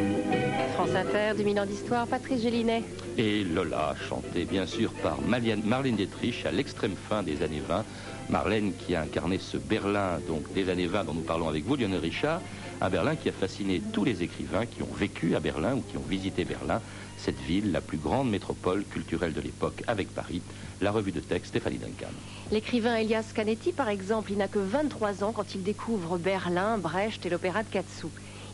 France 0.79 0.95
Inter, 0.95 1.33
2000 1.37 1.59
ans 1.59 1.67
d'histoire, 1.67 2.07
Patrice 2.07 2.41
Gélinet. 2.41 2.85
Et 3.17 3.43
Lola, 3.43 3.97
chantée 4.09 4.45
bien 4.45 4.65
sûr 4.65 4.93
par 4.93 5.19
Marlène 5.23 5.97
Dietrich 5.97 6.47
à 6.47 6.53
l'extrême 6.53 6.95
fin 6.95 7.25
des 7.25 7.43
années 7.43 7.61
20. 7.67 7.85
Marlène 8.31 8.73
qui 8.73 8.95
a 8.95 9.01
incarné 9.01 9.39
ce 9.39 9.57
Berlin 9.57 10.21
donc 10.29 10.53
des 10.53 10.71
années 10.71 10.87
20 10.87 11.03
dont 11.03 11.15
nous 11.15 11.23
parlons 11.23 11.49
avec 11.49 11.65
vous, 11.65 11.75
Lionel 11.75 11.99
Richard. 11.99 12.41
Un 12.81 12.91
Berlin 12.91 13.17
qui 13.17 13.29
a 13.29 13.33
fasciné 13.33 13.83
tous 13.93 14.05
les 14.05 14.23
écrivains 14.23 14.67
qui 14.67 14.85
ont 14.85 14.95
vécu 14.97 15.35
à 15.35 15.41
Berlin 15.41 15.75
ou 15.75 15.81
qui 15.81 15.97
ont 15.97 16.05
visité 16.09 16.45
Berlin, 16.45 16.81
cette 17.17 17.41
ville, 17.41 17.73
la 17.73 17.81
plus 17.81 17.99
grande 17.99 18.31
métropole 18.31 18.85
culturelle 18.85 19.33
de 19.33 19.41
l'époque 19.41 19.83
avec 19.89 20.15
Paris. 20.15 20.43
La 20.81 20.93
revue 20.93 21.11
de 21.11 21.19
texte 21.19 21.49
Stéphanie 21.49 21.79
Duncan. 21.79 22.13
L'écrivain 22.53 22.95
Elias 22.95 23.33
Canetti, 23.35 23.73
par 23.73 23.89
exemple, 23.89 24.31
il 24.31 24.39
n'a 24.39 24.47
que 24.47 24.61
23 24.61 25.25
ans 25.25 25.33
quand 25.33 25.57
il 25.57 25.65
découvre 25.65 26.19
Berlin, 26.19 26.79
Brecht 26.79 27.27
et 27.27 27.31
l'opéra 27.31 27.65
de 27.65 27.69
Katsu. 27.69 28.07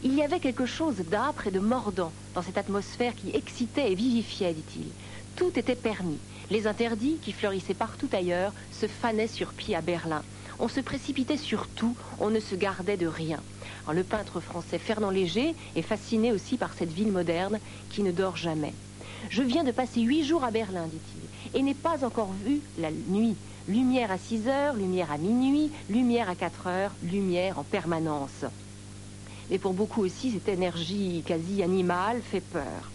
Il 0.07 0.15
y 0.15 0.23
avait 0.23 0.39
quelque 0.39 0.67
chose 0.67 0.97
d'âpre 0.97 1.47
et 1.47 1.51
de 1.51 1.61
mordant 1.61 2.13
dans 2.35 2.43
cette 2.43 2.59
atmosphère 2.59 3.15
qui 3.15 3.35
excitait 3.35 3.91
et 3.91 3.95
vivifiait, 3.95 4.53
dit-il. 4.53 4.85
Tout 5.35 5.59
était 5.59 5.75
permis. 5.75 6.19
Les 6.51 6.67
interdits, 6.67 7.17
qui 7.23 7.33
fleurissaient 7.33 7.73
partout 7.73 8.11
ailleurs, 8.13 8.53
se 8.71 8.87
fanaient 8.87 9.29
sur 9.29 9.55
pied 9.55 9.75
à 9.75 9.81
Berlin. 9.81 10.23
On 10.59 10.69
se 10.69 10.81
précipitait 10.81 11.39
sur 11.39 11.69
tout, 11.69 11.97
on 12.21 12.29
ne 12.29 12.39
se 12.39 12.55
gardait 12.55 12.99
de 12.99 13.07
rien. 13.07 13.41
le 13.91 14.05
peintre 14.05 14.41
français 14.41 14.79
Fernand 14.79 15.09
Léger 15.09 15.55
est 15.75 15.81
fasciné 15.81 16.33
aussi 16.33 16.59
par 16.59 16.75
cette 16.75 16.93
ville 16.93 17.11
moderne 17.11 17.59
qui 17.89 18.03
ne 18.03 18.13
dort 18.13 18.37
jamais. 18.37 18.75
Je 19.31 19.43
viens 19.43 19.65
de 19.65 19.73
passer 19.73 20.03
huit 20.03 20.25
jours 20.25 20.45
à 20.45 20.51
Berlin, 20.51 20.87
dit-il, 20.87 21.59
et 21.59 21.63
n'ai 21.63 21.73
pas 21.73 22.05
encore 22.05 22.35
vu 22.45 22.61
la 22.79 22.91
nuit. 22.91 23.37
Lumière 23.69 24.11
à 24.11 24.19
6 24.19 24.49
heures, 24.49 24.75
lumière 24.75 25.11
à 25.11 25.17
minuit, 25.17 25.71
lumière 25.89 26.29
à 26.29 26.35
4 26.35 26.67
heures, 26.67 26.93
lumière 27.03 27.59
en 27.59 27.63
permanence. 27.63 28.45
Et 29.51 29.59
pour 29.59 29.75
beaucoup 29.75 30.03
aussi, 30.03 30.31
cette 30.31 30.49
énergie 30.49 31.23
quasi 31.27 31.63
animale 31.63 32.23
fait 32.23 32.41
peur. 32.41 32.93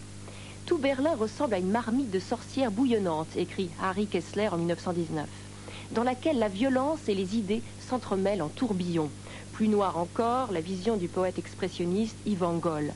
Tout 0.66 0.78
Berlin 0.78 1.14
ressemble 1.14 1.54
à 1.54 1.58
une 1.58 1.70
marmite 1.70 2.10
de 2.10 2.18
sorcières 2.18 2.72
bouillonnante, 2.72 3.36
écrit 3.36 3.70
Harry 3.80 4.08
Kessler 4.08 4.48
en 4.48 4.58
1919, 4.58 5.28
dans 5.92 6.02
laquelle 6.04 6.38
la 6.38 6.48
violence 6.48 7.08
et 7.08 7.14
les 7.14 7.36
idées 7.36 7.62
s'entremêlent 7.78 8.42
en 8.42 8.48
tourbillon. 8.48 9.10
Plus 9.52 9.68
noir 9.68 9.96
encore, 9.96 10.52
la 10.52 10.60
vision 10.60 10.96
du 10.96 11.08
poète 11.08 11.38
expressionniste 11.38 12.18
Ivan 12.26 12.58
Goll. 12.58 12.94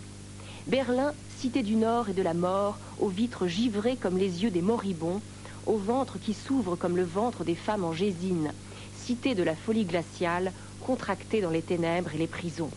Berlin, 0.67 1.15
cité 1.29 1.63
du 1.63 1.77
Nord 1.77 2.09
et 2.09 2.15
de 2.15 2.23
la 2.23 2.35
mort, 2.35 2.79
aux 2.99 3.09
vitres 3.09 3.47
givrées 3.47 3.97
comme 3.97 4.19
les 4.19 4.43
yeux 4.43 4.51
des 4.51 4.63
moribonds, 4.63 5.21
au 5.67 5.77
ventre 5.77 6.19
qui 6.19 6.35
s'ouvre 6.35 6.77
comme 6.77 6.97
le 6.97 7.05
ventre 7.05 7.45
des 7.45 7.55
femmes 7.55 7.85
en 7.85 7.93
gésine, 7.93 8.53
cité 8.93 9.35
de 9.35 9.43
la 9.43 9.57
folie 9.57 9.85
glaciale, 9.85 10.53
contractée 10.81 11.41
dans 11.41 11.51
les 11.51 11.63
ténèbres 11.63 12.15
et 12.15 12.19
les 12.19 12.27
prisons 12.27 12.71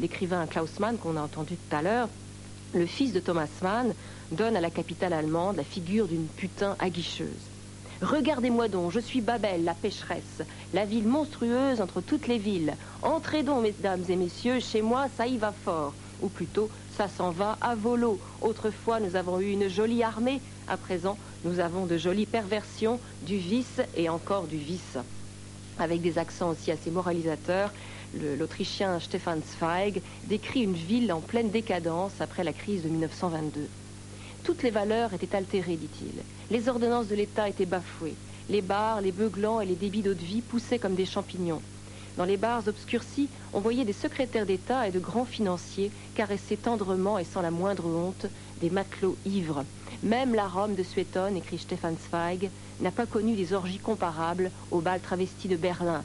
l'écrivain 0.00 0.46
Klaus 0.46 0.78
Mann 0.78 0.96
qu'on 0.98 1.16
a 1.16 1.22
entendu 1.22 1.56
tout 1.56 1.76
à 1.76 1.82
l'heure, 1.82 2.08
le 2.74 2.86
fils 2.86 3.12
de 3.12 3.20
Thomas 3.20 3.48
Mann, 3.62 3.94
donne 4.30 4.56
à 4.56 4.60
la 4.60 4.70
capitale 4.70 5.12
allemande 5.12 5.56
la 5.56 5.64
figure 5.64 6.08
d'une 6.08 6.26
putain 6.26 6.76
aguicheuse. 6.78 7.28
Regardez-moi 8.02 8.66
donc, 8.66 8.90
je 8.90 8.98
suis 8.98 9.20
Babel, 9.20 9.62
la 9.62 9.74
pécheresse, 9.74 10.42
la 10.74 10.84
ville 10.84 11.06
monstrueuse 11.06 11.80
entre 11.80 12.00
toutes 12.00 12.26
les 12.26 12.38
villes. 12.38 12.74
Entrez 13.02 13.44
donc, 13.44 13.62
mesdames 13.62 14.02
et 14.08 14.16
messieurs, 14.16 14.58
chez 14.58 14.82
moi, 14.82 15.06
ça 15.16 15.26
y 15.26 15.38
va 15.38 15.52
fort. 15.52 15.94
Ou 16.20 16.28
plutôt, 16.28 16.68
ça 16.96 17.06
s'en 17.08 17.30
va 17.30 17.58
à 17.60 17.76
volo. 17.76 18.18
Autrefois, 18.40 18.98
nous 18.98 19.14
avons 19.14 19.40
eu 19.40 19.50
une 19.50 19.68
jolie 19.68 20.02
armée. 20.02 20.40
À 20.66 20.76
présent, 20.76 21.16
nous 21.44 21.60
avons 21.60 21.86
de 21.86 21.96
jolies 21.96 22.26
perversions, 22.26 22.98
du 23.22 23.36
vice 23.36 23.80
et 23.96 24.08
encore 24.08 24.44
du 24.44 24.56
vice. 24.56 24.98
Avec 25.78 26.00
des 26.00 26.18
accents 26.18 26.50
aussi 26.50 26.72
assez 26.72 26.90
moralisateurs 26.90 27.70
l'Autrichien 28.14 28.98
Stefan 29.00 29.40
Zweig 29.42 30.00
décrit 30.28 30.62
une 30.62 30.74
ville 30.74 31.12
en 31.12 31.20
pleine 31.20 31.50
décadence 31.50 32.20
après 32.20 32.44
la 32.44 32.52
crise 32.52 32.82
de 32.82 32.88
1922. 32.88 33.68
Toutes 34.44 34.62
les 34.62 34.70
valeurs 34.70 35.12
étaient 35.14 35.36
altérées, 35.36 35.76
dit-il. 35.76 36.22
Les 36.50 36.68
ordonnances 36.68 37.08
de 37.08 37.14
l'État 37.14 37.48
étaient 37.48 37.66
bafouées. 37.66 38.16
Les 38.50 38.60
bars, 38.60 39.00
les 39.00 39.12
beuglants 39.12 39.60
et 39.60 39.66
les 39.66 39.76
débits 39.76 40.02
d'eau 40.02 40.14
de 40.14 40.24
vie 40.24 40.42
poussaient 40.42 40.78
comme 40.78 40.96
des 40.96 41.06
champignons. 41.06 41.62
Dans 42.16 42.24
les 42.24 42.36
bars 42.36 42.66
obscurcis, 42.66 43.28
on 43.54 43.60
voyait 43.60 43.84
des 43.84 43.94
secrétaires 43.94 44.44
d'État 44.44 44.86
et 44.86 44.90
de 44.90 44.98
grands 44.98 45.24
financiers 45.24 45.90
caresser 46.14 46.56
tendrement 46.56 47.18
et 47.18 47.24
sans 47.24 47.40
la 47.40 47.50
moindre 47.50 47.86
honte 47.86 48.26
des 48.60 48.68
matelots 48.68 49.16
ivres. 49.24 49.64
Même 50.02 50.34
la 50.34 50.46
Rome 50.46 50.74
de 50.74 50.82
Suétone, 50.82 51.36
écrit 51.36 51.58
Stefan 51.58 51.96
Zweig, 52.10 52.50
n'a 52.80 52.90
pas 52.90 53.06
connu 53.06 53.34
des 53.34 53.52
orgies 53.52 53.78
comparables 53.78 54.50
au 54.70 54.80
bal 54.80 55.00
travesti 55.00 55.48
de 55.48 55.56
Berlin, 55.56 56.04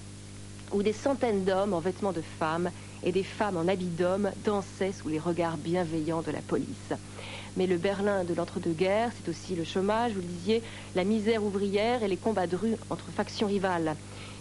où 0.71 0.83
des 0.83 0.93
centaines 0.93 1.45
d'hommes 1.45 1.73
en 1.73 1.79
vêtements 1.79 2.13
de 2.13 2.21
femmes 2.21 2.71
et 3.03 3.11
des 3.11 3.23
femmes 3.23 3.57
en 3.57 3.67
habits 3.67 3.89
d'hommes 3.89 4.31
dansaient 4.37 4.91
sous 4.91 5.07
les 5.07 5.19
regards 5.19 5.57
bienveillants 5.57 6.21
de 6.21 6.31
la 6.31 6.41
police. 6.41 6.93
Mais 7.55 7.67
le 7.67 7.77
Berlin 7.77 8.23
de 8.23 8.33
l'entre-deux-guerres, 8.33 9.11
c'est 9.15 9.29
aussi 9.29 9.55
le 9.55 9.63
chômage, 9.63 10.13
vous 10.13 10.21
le 10.21 10.61
la 10.95 11.03
misère 11.03 11.43
ouvrière 11.43 12.03
et 12.03 12.07
les 12.07 12.17
combats 12.17 12.47
de 12.47 12.55
rue 12.55 12.75
entre 12.89 13.11
factions 13.11 13.47
rivales. 13.47 13.95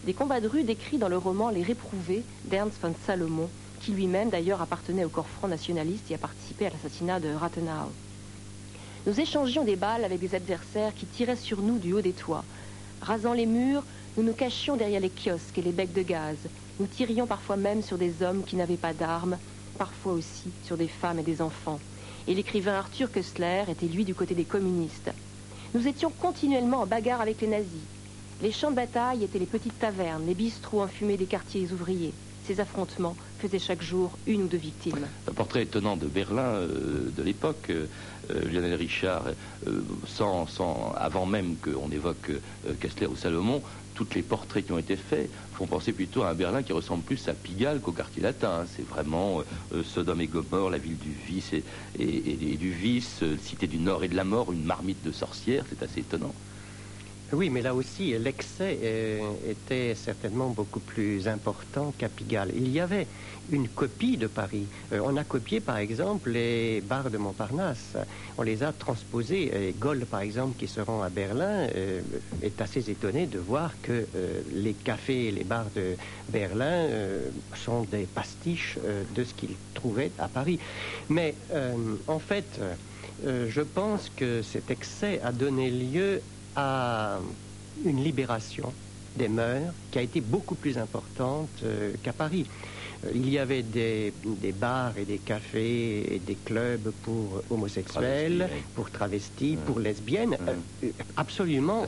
Des 0.04 0.14
combats 0.14 0.40
de 0.40 0.48
rue 0.48 0.64
décrits 0.64 0.98
dans 0.98 1.08
le 1.08 1.18
roman 1.18 1.50
Les 1.50 1.62
Réprouvés 1.62 2.22
d'Ernst 2.44 2.80
von 2.80 2.94
Salomon, 3.06 3.48
qui 3.80 3.92
lui-même 3.92 4.30
d'ailleurs 4.30 4.62
appartenait 4.62 5.04
au 5.04 5.08
corps 5.08 5.28
front 5.28 5.48
nationaliste 5.48 6.10
et 6.10 6.14
a 6.14 6.18
participé 6.18 6.66
à 6.66 6.70
l'assassinat 6.70 7.20
de 7.20 7.32
Rathenau. 7.32 7.92
Nous 9.06 9.20
échangions 9.20 9.64
des 9.64 9.76
balles 9.76 10.04
avec 10.04 10.18
des 10.18 10.34
adversaires 10.34 10.94
qui 10.94 11.06
tiraient 11.06 11.36
sur 11.36 11.62
nous 11.62 11.78
du 11.78 11.92
haut 11.92 12.00
des 12.00 12.12
toits. 12.12 12.44
Rasant 13.00 13.34
les 13.34 13.46
murs, 13.46 13.84
nous 14.16 14.22
nous 14.22 14.32
cachions 14.32 14.76
derrière 14.76 15.00
les 15.00 15.10
kiosques 15.10 15.58
et 15.58 15.62
les 15.62 15.72
becs 15.72 15.92
de 15.92 16.02
gaz. 16.02 16.36
Nous 16.80 16.86
tirions 16.86 17.26
parfois 17.26 17.56
même 17.56 17.82
sur 17.82 17.98
des 17.98 18.22
hommes 18.22 18.44
qui 18.44 18.56
n'avaient 18.56 18.76
pas 18.76 18.94
d'armes, 18.94 19.36
parfois 19.78 20.14
aussi 20.14 20.50
sur 20.64 20.76
des 20.76 20.88
femmes 20.88 21.18
et 21.18 21.22
des 21.22 21.42
enfants. 21.42 21.78
Et 22.26 22.34
l'écrivain 22.34 22.74
Arthur 22.74 23.12
Kessler 23.12 23.64
était 23.68 23.86
lui 23.86 24.04
du 24.04 24.14
côté 24.14 24.34
des 24.34 24.44
communistes. 24.44 25.10
Nous 25.74 25.86
étions 25.86 26.10
continuellement 26.10 26.80
en 26.80 26.86
bagarre 26.86 27.20
avec 27.20 27.42
les 27.42 27.46
nazis. 27.46 27.68
Les 28.42 28.52
champs 28.52 28.70
de 28.70 28.76
bataille 28.76 29.24
étaient 29.24 29.38
les 29.38 29.46
petites 29.46 29.78
tavernes, 29.78 30.26
les 30.26 30.34
bistrots 30.34 30.82
enfumés 30.82 31.16
des 31.16 31.26
quartiers 31.26 31.68
ouvriers. 31.72 32.12
Ces 32.46 32.60
affrontements 32.60 33.16
faisaient 33.38 33.58
chaque 33.58 33.82
jour 33.82 34.16
une 34.26 34.42
ou 34.42 34.46
deux 34.46 34.56
victimes. 34.56 35.06
Un 35.28 35.32
portrait 35.32 35.62
étonnant 35.62 35.96
de 35.96 36.06
Berlin 36.06 36.42
euh, 36.42 37.10
de 37.14 37.22
l'époque. 37.22 37.70
Euh, 37.70 37.86
Lionel 38.50 38.74
Richard, 38.74 39.22
euh, 39.68 39.82
sans, 40.04 40.48
sans, 40.48 40.92
avant 40.96 41.26
même 41.26 41.54
qu'on 41.56 41.92
évoque 41.92 42.32
Kessler 42.80 43.06
ou 43.06 43.14
Salomon, 43.14 43.62
tous 43.96 44.14
les 44.14 44.22
portraits 44.22 44.64
qui 44.64 44.72
ont 44.72 44.78
été 44.78 44.94
faits 44.96 45.32
font 45.50 45.66
penser 45.66 45.92
plutôt 45.92 46.22
à 46.22 46.28
un 46.28 46.34
Berlin 46.34 46.62
qui 46.62 46.72
ressemble 46.72 47.02
plus 47.02 47.26
à 47.28 47.34
Pigalle 47.34 47.80
qu'au 47.80 47.92
quartier 47.92 48.22
latin. 48.22 48.64
C'est 48.66 48.86
vraiment 48.86 49.42
Sodome 49.82 50.20
et 50.20 50.28
Gomorre, 50.28 50.70
la 50.70 50.78
ville 50.78 50.98
du 50.98 51.12
vice 51.12 51.54
et, 51.54 51.64
et 51.98 52.56
du 52.58 52.70
vice, 52.70 53.24
cité 53.38 53.66
du 53.66 53.78
nord 53.78 54.04
et 54.04 54.08
de 54.08 54.14
la 54.14 54.24
mort, 54.24 54.52
une 54.52 54.64
marmite 54.64 55.02
de 55.02 55.10
sorcières. 55.10 55.64
C'est 55.68 55.82
assez 55.82 56.00
étonnant. 56.00 56.34
Oui, 57.32 57.50
mais 57.50 57.60
là 57.60 57.74
aussi, 57.74 58.16
l'excès 58.18 58.78
euh, 58.84 59.32
était 59.50 59.96
certainement 59.96 60.48
beaucoup 60.50 60.78
plus 60.78 61.26
important 61.26 61.90
qu'à 61.90 62.08
Pigalle. 62.08 62.52
Il 62.54 62.68
y 62.68 62.78
avait 62.78 63.08
une 63.50 63.68
copie 63.68 64.16
de 64.16 64.28
Paris. 64.28 64.68
Euh, 64.92 65.00
on 65.02 65.16
a 65.16 65.24
copié, 65.24 65.60
par 65.60 65.78
exemple, 65.78 66.30
les 66.30 66.80
bars 66.82 67.10
de 67.10 67.18
Montparnasse. 67.18 67.96
On 68.38 68.42
les 68.42 68.62
a 68.62 68.72
transposés. 68.72 69.70
Et 69.70 69.72
Gaulle, 69.72 70.06
par 70.06 70.20
exemple, 70.20 70.56
qui 70.56 70.68
se 70.68 70.78
rend 70.78 71.02
à 71.02 71.10
Berlin, 71.10 71.66
euh, 71.74 72.00
est 72.42 72.60
assez 72.60 72.90
étonné 72.90 73.26
de 73.26 73.40
voir 73.40 73.80
que 73.82 74.06
les 74.52 74.74
cafés 74.74 75.26
et 75.26 75.32
les 75.32 75.42
bars 75.44 75.70
de 75.74 75.96
Berlin 76.28 76.88
sont 77.54 77.82
des 77.82 78.06
pastiches 78.06 78.78
de 79.14 79.24
ce 79.24 79.34
qu'il 79.34 79.56
trouvait 79.74 80.12
à 80.18 80.28
Paris. 80.28 80.60
Mais 81.08 81.34
en 82.06 82.18
fait, 82.18 82.60
je 83.24 83.62
pense 83.62 84.10
que 84.10 84.42
cet 84.42 84.70
excès 84.70 85.20
a 85.22 85.32
donné 85.32 85.70
lieu 85.70 86.22
à 86.56 87.20
une 87.84 88.02
libération 88.02 88.72
des 89.16 89.28
mœurs 89.28 89.72
qui 89.90 89.98
a 89.98 90.02
été 90.02 90.20
beaucoup 90.20 90.54
plus 90.54 90.78
importante 90.78 91.48
euh, 91.62 91.94
qu'à 92.02 92.12
Paris. 92.12 92.46
Euh, 93.04 93.10
il 93.14 93.28
y 93.28 93.38
avait 93.38 93.62
des, 93.62 94.12
bars 94.52 94.96
et 94.98 95.04
des 95.04 95.18
cafés 95.18 96.14
et 96.14 96.18
des 96.18 96.36
clubs 96.36 96.90
pour 97.02 97.42
homosexuels, 97.50 98.48
pour 98.74 98.90
travestis, 98.90 99.56
pour 99.56 99.80
lesbiennes, 99.80 100.36
euh, 100.82 100.90
absolument, 101.16 101.86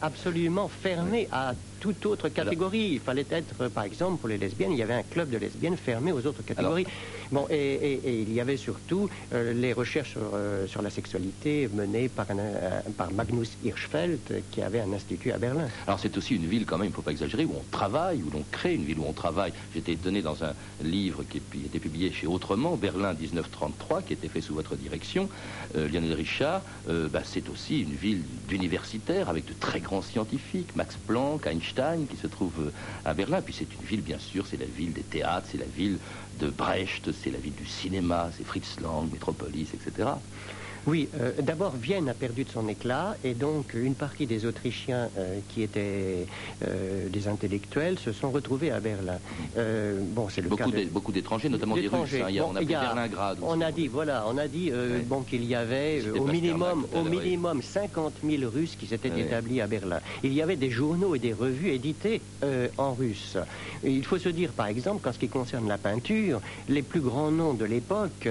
absolument 0.00 0.68
fermés 0.68 1.28
à 1.30 1.54
toute 1.82 2.06
autre 2.06 2.28
catégorie. 2.28 2.90
Il 2.92 3.00
fallait 3.00 3.26
être, 3.28 3.66
par 3.68 3.82
exemple, 3.82 4.18
pour 4.20 4.28
les 4.28 4.38
lesbiennes, 4.38 4.70
il 4.70 4.78
y 4.78 4.84
avait 4.84 4.94
un 4.94 5.02
club 5.02 5.30
de 5.30 5.36
lesbiennes 5.36 5.76
fermé 5.76 6.12
aux 6.12 6.24
autres 6.24 6.42
catégories. 6.42 6.86
bon, 7.32 7.44
et, 7.50 8.22
il 8.22 8.32
y 8.32 8.40
avait 8.40 8.56
surtout 8.56 9.10
euh, 9.34 9.52
les 9.52 9.72
recherches 9.72 10.14
euh, 10.16 10.68
sur, 10.68 10.80
la 10.80 10.90
sexualité 10.90 11.68
menées 11.74 12.08
par, 12.08 12.26
par 12.96 13.10
Magnus 13.12 13.56
Hirschfeld, 13.64 14.44
qui 14.52 14.62
avait 14.62 14.80
un 14.80 14.92
institut 14.92 15.32
à 15.32 15.38
Berlin. 15.38 15.66
Alors 15.88 15.98
c'est 15.98 16.16
aussi 16.16 16.36
une 16.36 16.46
ville, 16.46 16.66
quand 16.66 16.78
même, 16.78 16.86
il 16.86 16.90
ne 16.90 16.94
faut 16.94 17.02
pas 17.02 17.10
exagérer, 17.10 17.44
où 17.44 17.54
on 17.56 17.64
travaille, 17.72 18.22
où 18.22 18.30
l'on 18.30 18.44
crée 18.52 18.74
une 18.76 18.84
ville 18.84 19.00
où 19.00 19.06
on 19.08 19.12
travaille. 19.12 19.52
J'étais 19.74 19.96
donné 19.96 20.22
dans 20.22 20.44
un 20.44 20.52
livre 20.84 21.24
qui 21.24 21.38
était 21.66 21.80
publié 21.80 22.12
chez 22.12 22.28
Autrement, 22.28 22.76
Berlin 22.76 23.12
1933, 23.12 24.02
qui 24.02 24.12
était 24.12 24.28
fait 24.28 24.40
sous 24.40 24.54
votre 24.54 24.76
direction, 24.76 25.28
euh, 25.74 25.88
Lionel 25.88 26.14
Richard. 26.14 26.62
Bah, 26.86 27.22
c'est 27.24 27.48
aussi 27.48 27.80
une 27.80 27.94
ville 27.94 28.22
d'universitaires 28.48 29.28
avec 29.28 29.46
de 29.46 29.54
très 29.58 29.80
grands 29.80 30.02
scientifiques, 30.02 30.76
Max 30.76 30.96
Planck, 31.06 31.46
Einstein 31.46 31.71
qui 32.08 32.16
se 32.16 32.26
trouve 32.26 32.60
euh, 32.60 32.72
à 33.04 33.14
Berlin. 33.14 33.42
Puis 33.42 33.54
c'est 33.54 33.74
une 33.74 33.84
ville, 33.84 34.02
bien 34.02 34.18
sûr, 34.18 34.46
c'est 34.46 34.56
la 34.56 34.66
ville 34.66 34.92
des 34.92 35.04
théâtres, 35.04 35.48
c'est 35.50 35.58
la 35.58 35.66
ville 35.66 35.98
de 36.34 36.50
Brecht, 36.50 37.12
c'est 37.12 37.30
la 37.30 37.38
ville 37.38 37.54
du 37.54 37.66
cinéma, 37.66 38.30
c'est 38.32 38.44
Fritz 38.44 38.80
Lang, 38.80 39.10
Métropolis, 39.10 39.74
etc. 39.74 40.10
Oui, 40.86 41.08
euh, 41.20 41.30
d'abord 41.40 41.76
Vienne 41.76 42.08
a 42.08 42.14
perdu 42.14 42.42
de 42.42 42.50
son 42.50 42.66
éclat 42.68 43.16
et 43.22 43.34
donc 43.34 43.74
une 43.74 43.94
partie 43.94 44.26
des 44.26 44.46
Autrichiens 44.46 45.08
euh, 45.16 45.38
qui 45.48 45.62
étaient 45.62 46.26
euh, 46.66 47.08
des 47.08 47.28
intellectuels 47.28 48.00
se 48.00 48.10
sont 48.10 48.30
retrouvés 48.30 48.72
à 48.72 48.80
Berlin. 48.80 49.18
bon, 49.56 50.28
c'est 50.28 50.40
le 50.40 50.48
beaucoup 50.48 50.70
cas 50.70 50.78
beaucoup 50.90 51.12
d'étrangers, 51.12 51.48
notamment 51.48 51.76
des 51.76 51.86
Russes. 51.86 52.14
Hein. 52.14 52.42
on 52.44 52.56
a, 52.56 52.62
Berlingrad. 52.62 53.38
On 53.42 53.60
a 53.60 53.70
dit 53.70 53.86
voilà, 53.86 54.24
on 54.28 54.36
a 54.38 54.48
dit 54.48 54.72
bon 55.06 55.22
qu'il 55.22 55.44
y 55.44 55.54
avait 55.54 56.02
au 56.10 56.24
minimum 56.24 56.86
au 56.94 57.04
minimum 57.04 57.62
50 57.62 58.14
000 58.24 58.50
Russes 58.50 58.76
qui 58.76 58.86
s'étaient 58.86 59.20
établis 59.20 59.60
à 59.60 59.68
Berlin. 59.68 60.00
Il 60.24 60.32
y 60.32 60.42
avait 60.42 60.56
des 60.56 60.70
journaux 60.70 61.14
et 61.14 61.20
des 61.20 61.32
revues 61.32 61.70
édités 61.70 62.20
en 62.76 62.94
russe. 62.94 63.36
il 63.84 64.04
faut 64.04 64.18
se 64.18 64.28
dire 64.28 64.50
par 64.50 64.66
exemple 64.66 65.02
qu'en 65.02 65.12
ce 65.12 65.18
qui 65.18 65.28
concerne 65.28 65.68
la 65.68 65.78
peinture, 65.78 66.40
les 66.68 66.82
plus 66.82 67.00
grands 67.00 67.30
noms 67.30 67.54
de 67.54 67.64
l'époque 67.64 68.28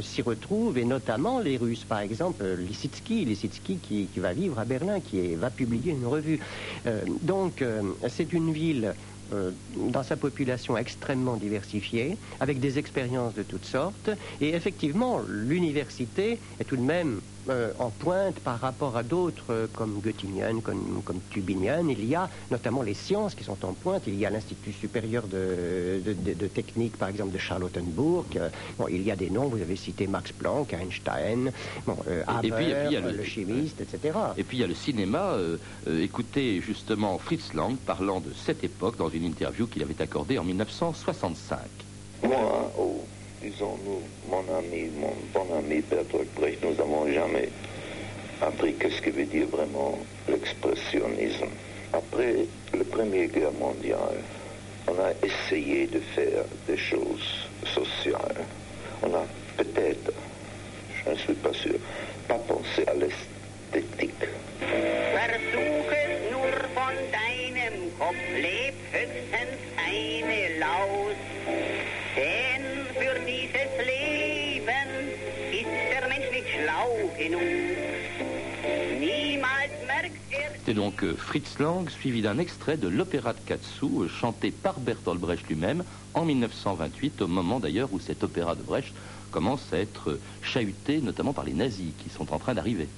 s'y 0.00 0.22
retrouvent 0.22 0.78
et 0.78 0.84
notamment 0.84 1.40
les 1.40 1.47
Par 1.88 2.00
exemple, 2.00 2.44
Lissitsky, 2.54 3.24
Lissitsky 3.24 3.80
qui, 3.80 4.10
va 4.20 4.32
vivre 4.32 4.58
à 4.58 4.64
Berlin, 4.64 5.00
qui 5.00 5.34
va 5.36 5.50
publier 5.50 5.92
une 5.92 6.06
revue. 6.06 6.40
Euh, 6.86 7.04
donc, 7.22 7.62
euh, 7.62 7.94
c'est 8.08 8.32
une 8.32 8.52
ville 8.52 8.94
euh, 9.32 9.52
dans 9.68 10.02
sa 10.02 10.16
population 10.16 10.76
extrêmement 10.76 11.36
diversifiée, 11.36 12.18
avec 12.40 12.60
des 12.60 12.78
expériences 12.78 13.34
de 13.34 13.42
toutes 13.42 13.66
sortes. 13.66 14.10
Et 14.40 14.54
effectivement, 14.54 15.18
l'université 15.18 16.40
est 16.58 16.64
tout 16.64 16.76
de 16.76 16.82
même 16.82 17.20
euh, 17.50 17.72
en 17.78 17.90
pointe 17.90 18.38
par 18.40 18.60
rapport 18.60 18.96
à 18.96 19.02
d'autres 19.02 19.50
euh, 19.50 19.66
comme 19.72 20.00
Göttingen, 20.00 20.60
comme, 20.62 21.02
comme, 21.04 21.20
Tübingen. 21.30 21.88
Il 21.90 22.04
y 22.04 22.14
a 22.14 22.28
notamment 22.50 22.82
les 22.82 22.94
sciences 22.94 23.34
qui 23.34 23.44
sont 23.44 23.64
en 23.64 23.72
pointe. 23.72 24.02
Il 24.06 24.18
y 24.18 24.26
a 24.26 24.30
l'Institut 24.30 24.72
supérieur 24.72 25.26
de, 25.26 26.02
de, 26.04 26.46
technique, 26.46 26.96
par 26.96 27.08
exemple, 27.08 27.32
de 27.32 27.38
Charlottenburg. 27.38 28.40
Bon, 28.78 28.86
il 28.88 29.02
y 29.02 29.10
a 29.10 29.16
des 29.16 29.30
noms, 29.30 29.48
vous 29.48 29.60
avez 29.60 29.76
cité 29.76 30.06
Max 30.06 30.32
Planck, 30.32 30.72
Einstein, 30.72 31.52
bon, 31.86 31.96
et, 32.42 32.50
puis, 32.50 32.64
il 32.64 32.92
y 32.92 32.96
a 32.96 33.00
le, 33.00 33.22
chimiste, 33.24 33.80
etc. 33.80 34.18
Et 34.36 34.44
puis 34.44 34.58
il 34.58 34.60
y 34.60 34.64
a 34.64 34.66
le 34.66 34.74
cinéma. 34.74 35.36
écoutez 35.86 36.60
justement 36.60 37.18
Fritz 37.18 37.54
Lang 37.54 37.76
parlant 37.76 38.20
de 38.20 38.32
cette 38.34 38.64
époque 38.64 38.96
dans 38.96 39.08
une 39.08 39.24
interview 39.24 39.66
qu'il 39.66 39.82
avait 39.82 40.00
accordée 40.00 40.38
en 40.38 40.44
1965. 40.44 41.58
Moi, 42.22 42.72
oh, 42.78 43.04
disons 43.42 43.78
nous, 43.84 44.02
mon 44.28 44.44
ami, 44.56 44.90
mon 44.96 45.14
bon 45.32 45.46
ami 45.56 45.80
Bertolt 45.80 46.28
Brecht, 46.34 46.62
nous 46.62 46.74
n'avons 46.74 47.10
jamais 47.12 47.48
appris 48.40 48.74
qu'est-ce 48.74 49.00
que 49.00 49.10
veut 49.10 49.24
dire 49.24 49.46
vraiment 49.48 49.98
l'expressionnisme. 50.28 51.48
Après 51.92 52.46
la 52.74 52.84
Première 52.84 53.28
Guerre 53.28 53.52
mondiale, 53.52 54.22
on 54.86 54.92
a 54.98 55.10
essayé 55.22 55.86
de 55.86 56.00
faire 56.00 56.44
des 56.66 56.76
choses 56.76 57.48
sociales. 57.74 58.44
On 59.02 59.14
a 59.14 59.24
peut-être, 59.56 60.12
je 61.04 61.10
ne 61.10 61.16
suis 61.16 61.34
pas 61.34 61.52
sûr, 61.52 61.78
pas 62.26 62.38
pensé 62.38 62.84
à 62.86 62.94
l'esthétique. 62.94 64.24
C'était 80.58 80.74
donc 80.74 81.02
euh, 81.02 81.16
Fritz 81.16 81.58
Lang, 81.60 81.88
suivi 81.88 82.20
d'un 82.20 82.36
extrait 82.38 82.76
de 82.76 82.88
l'opéra 82.88 83.32
de 83.32 83.40
Katsu, 83.40 83.86
euh, 83.86 84.08
chanté 84.08 84.50
par 84.50 84.80
Bertolt 84.80 85.18
Brecht 85.18 85.48
lui-même 85.48 85.82
en 86.12 86.26
1928, 86.26 87.22
au 87.22 87.26
moment 87.26 87.58
d'ailleurs 87.58 87.88
où 87.92 87.98
cet 87.98 88.22
opéra 88.22 88.54
de 88.54 88.62
Brecht 88.62 88.94
commence 89.30 89.72
à 89.72 89.78
être 89.78 90.10
euh, 90.10 90.20
chahuté, 90.42 91.00
notamment 91.00 91.32
par 91.32 91.44
les 91.44 91.54
nazis 91.54 91.94
qui 91.96 92.10
sont 92.10 92.34
en 92.34 92.38
train 92.38 92.52
d'arriver. 92.52 92.88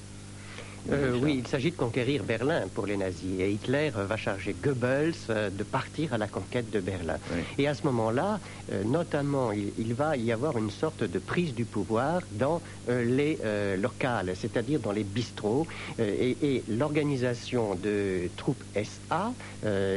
Euh, 0.91 1.19
oui, 1.21 1.37
il 1.39 1.47
s'agit 1.47 1.71
de 1.71 1.77
conquérir 1.77 2.25
Berlin 2.25 2.63
pour 2.75 2.87
les 2.87 2.97
nazis. 2.97 3.39
Et 3.39 3.53
Hitler 3.53 3.91
va 3.95 4.17
charger 4.17 4.55
Goebbels 4.63 5.15
euh, 5.29 5.51
de 5.51 5.63
partir 5.63 6.15
à 6.15 6.19
la 6.19 6.27
conquête 6.27 6.71
de 6.71 6.81
Berlin. 6.81 7.19
Et 7.59 7.69
à 7.69 7.75
ce 7.75 7.85
moment-là, 7.85 8.41
euh, 8.73 8.83
notamment, 8.85 9.53
il, 9.53 9.95
va 9.95 10.17
y 10.17 10.33
avoir 10.33 10.57
une 10.57 10.71
sorte 10.71 11.03
de 11.03 11.19
prise 11.19 11.55
du 11.55 11.65
pouvoir 11.65 12.23
dans 12.33 12.63
les 12.89 13.39
locales, 13.77 14.33
c'est-à-dire 14.37 14.79
dans 14.79 14.93
les 14.93 15.03
bistrots. 15.03 15.67
et, 15.99 16.63
l'organisation 16.69 17.75
de 17.75 18.29
troupes 18.37 18.63
SA, 18.75 19.33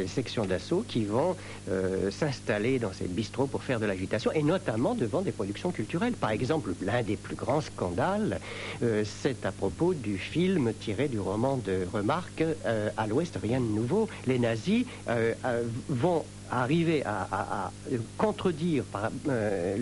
sections 0.07 0.45
d'assaut, 0.45 0.83
qui 0.87 1.05
vont 1.05 1.35
s'installer 2.09 2.79
dans 2.79 2.91
ces 2.91 3.05
bistrots 3.05 3.47
pour 3.47 3.63
faire 3.63 3.79
de 3.79 3.85
l'agitation, 3.85 4.31
et 4.31 4.41
notamment 4.41 4.95
devant 4.95 5.21
des 5.21 5.31
productions 5.31 5.71
culturelles. 5.71 6.13
Par 6.13 6.31
exemple, 6.31 6.71
l'un 6.81 7.03
des 7.03 7.17
plus 7.17 7.35
grands 7.35 7.61
scandales, 7.61 8.39
c'est 8.81 9.45
à 9.45 9.51
propos 9.51 9.93
du 9.93 10.17
film 10.17 10.72
tiré 10.79 11.07
du 11.07 11.19
roman 11.19 11.57
de 11.57 11.87
Remarque, 11.91 12.43
euh, 12.65 12.89
À 12.97 13.07
l'Ouest, 13.07 13.37
rien 13.41 13.59
de 13.59 13.65
nouveau. 13.65 14.07
Les 14.27 14.39
nazis 14.39 14.85
euh, 15.07 15.33
euh, 15.45 15.63
vont 15.89 16.23
arriver 16.61 17.03
à, 17.05 17.71
contredire 18.17 18.83
par, 18.85 19.09
euh, 19.29 19.77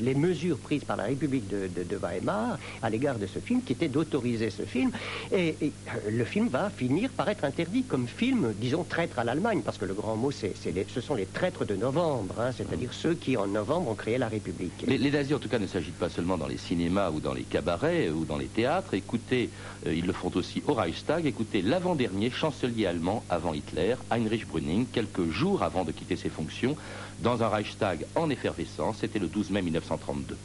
les, 0.00 0.14
mesures 0.14 0.58
prises 0.58 0.84
par 0.84 0.96
la 0.96 1.04
République 1.04 1.48
de, 1.48 1.96
Weimar 1.96 2.58
à 2.82 2.90
l'égard 2.90 3.18
de 3.18 3.26
ce 3.26 3.38
film, 3.38 3.62
qui 3.62 3.72
était 3.72 3.88
d'autoriser 3.88 4.50
ce 4.50 4.62
film. 4.62 4.90
Et, 5.32 5.54
euh, 5.62 5.68
le 6.10 6.24
film 6.24 6.48
va 6.48 6.70
finir 6.70 7.10
par 7.10 7.28
être 7.28 7.44
interdit 7.44 7.82
comme 7.82 8.06
film, 8.06 8.52
disons, 8.60 8.84
traître 8.84 9.18
à 9.18 9.24
l'Allemagne, 9.24 9.62
parce 9.64 9.78
que 9.78 9.84
le 9.84 9.94
grand 9.94 10.16
mot, 10.16 10.30
c'est, 10.30 10.52
ce 10.88 11.00
sont 11.00 11.14
les 11.14 11.26
traîtres 11.26 11.64
de 11.64 11.74
novembre, 11.76 12.34
hein, 12.40 12.50
c'est-à-dire 12.56 12.92
ceux 12.92 13.14
qui, 13.14 13.36
en 13.36 13.46
novembre, 13.46 13.90
ont 13.90 13.94
créé 13.94 14.18
la 14.18 14.28
République. 14.28 14.84
Les, 14.86 15.10
nazis, 15.10 15.34
en 15.34 15.38
tout 15.38 15.48
cas, 15.48 15.58
ne 15.58 15.66
s'agitent 15.66 15.98
pas 15.98 16.08
seulement 16.08 16.36
dans 16.36 16.46
les 16.46 16.58
cinémas 16.58 17.10
ou 17.10 17.20
dans 17.20 17.34
les 17.34 17.42
cabarets 17.42 18.10
ou 18.10 18.24
dans 18.24 18.38
les 18.38 18.46
théâtres. 18.46 18.94
Écoutez, 18.94 19.50
euh, 19.86 19.94
ils 19.94 20.06
le 20.06 20.12
font 20.12 20.30
aussi 20.34 20.62
au 20.66 20.74
Reichstag. 20.74 21.26
Écoutez 21.26 21.62
l'avant-dernier 21.62 22.30
chancelier 22.30 22.86
allemand 22.86 23.24
avant 23.28 23.54
Hitler, 23.54 23.94
Heinrich 24.10 24.46
Brüning, 24.46 24.86
quelques 24.92 25.28
jours 25.30 25.62
avant 25.62 25.84
de 25.88 25.92
quitter 25.92 26.16
ses 26.16 26.28
fonctions 26.28 26.76
dans 27.20 27.42
un 27.42 27.48
Reichstag 27.48 28.06
en 28.14 28.30
effervescence. 28.30 28.98
C'était 29.00 29.18
le 29.18 29.26
12 29.26 29.50
mai 29.50 29.62
1932. 29.62 30.36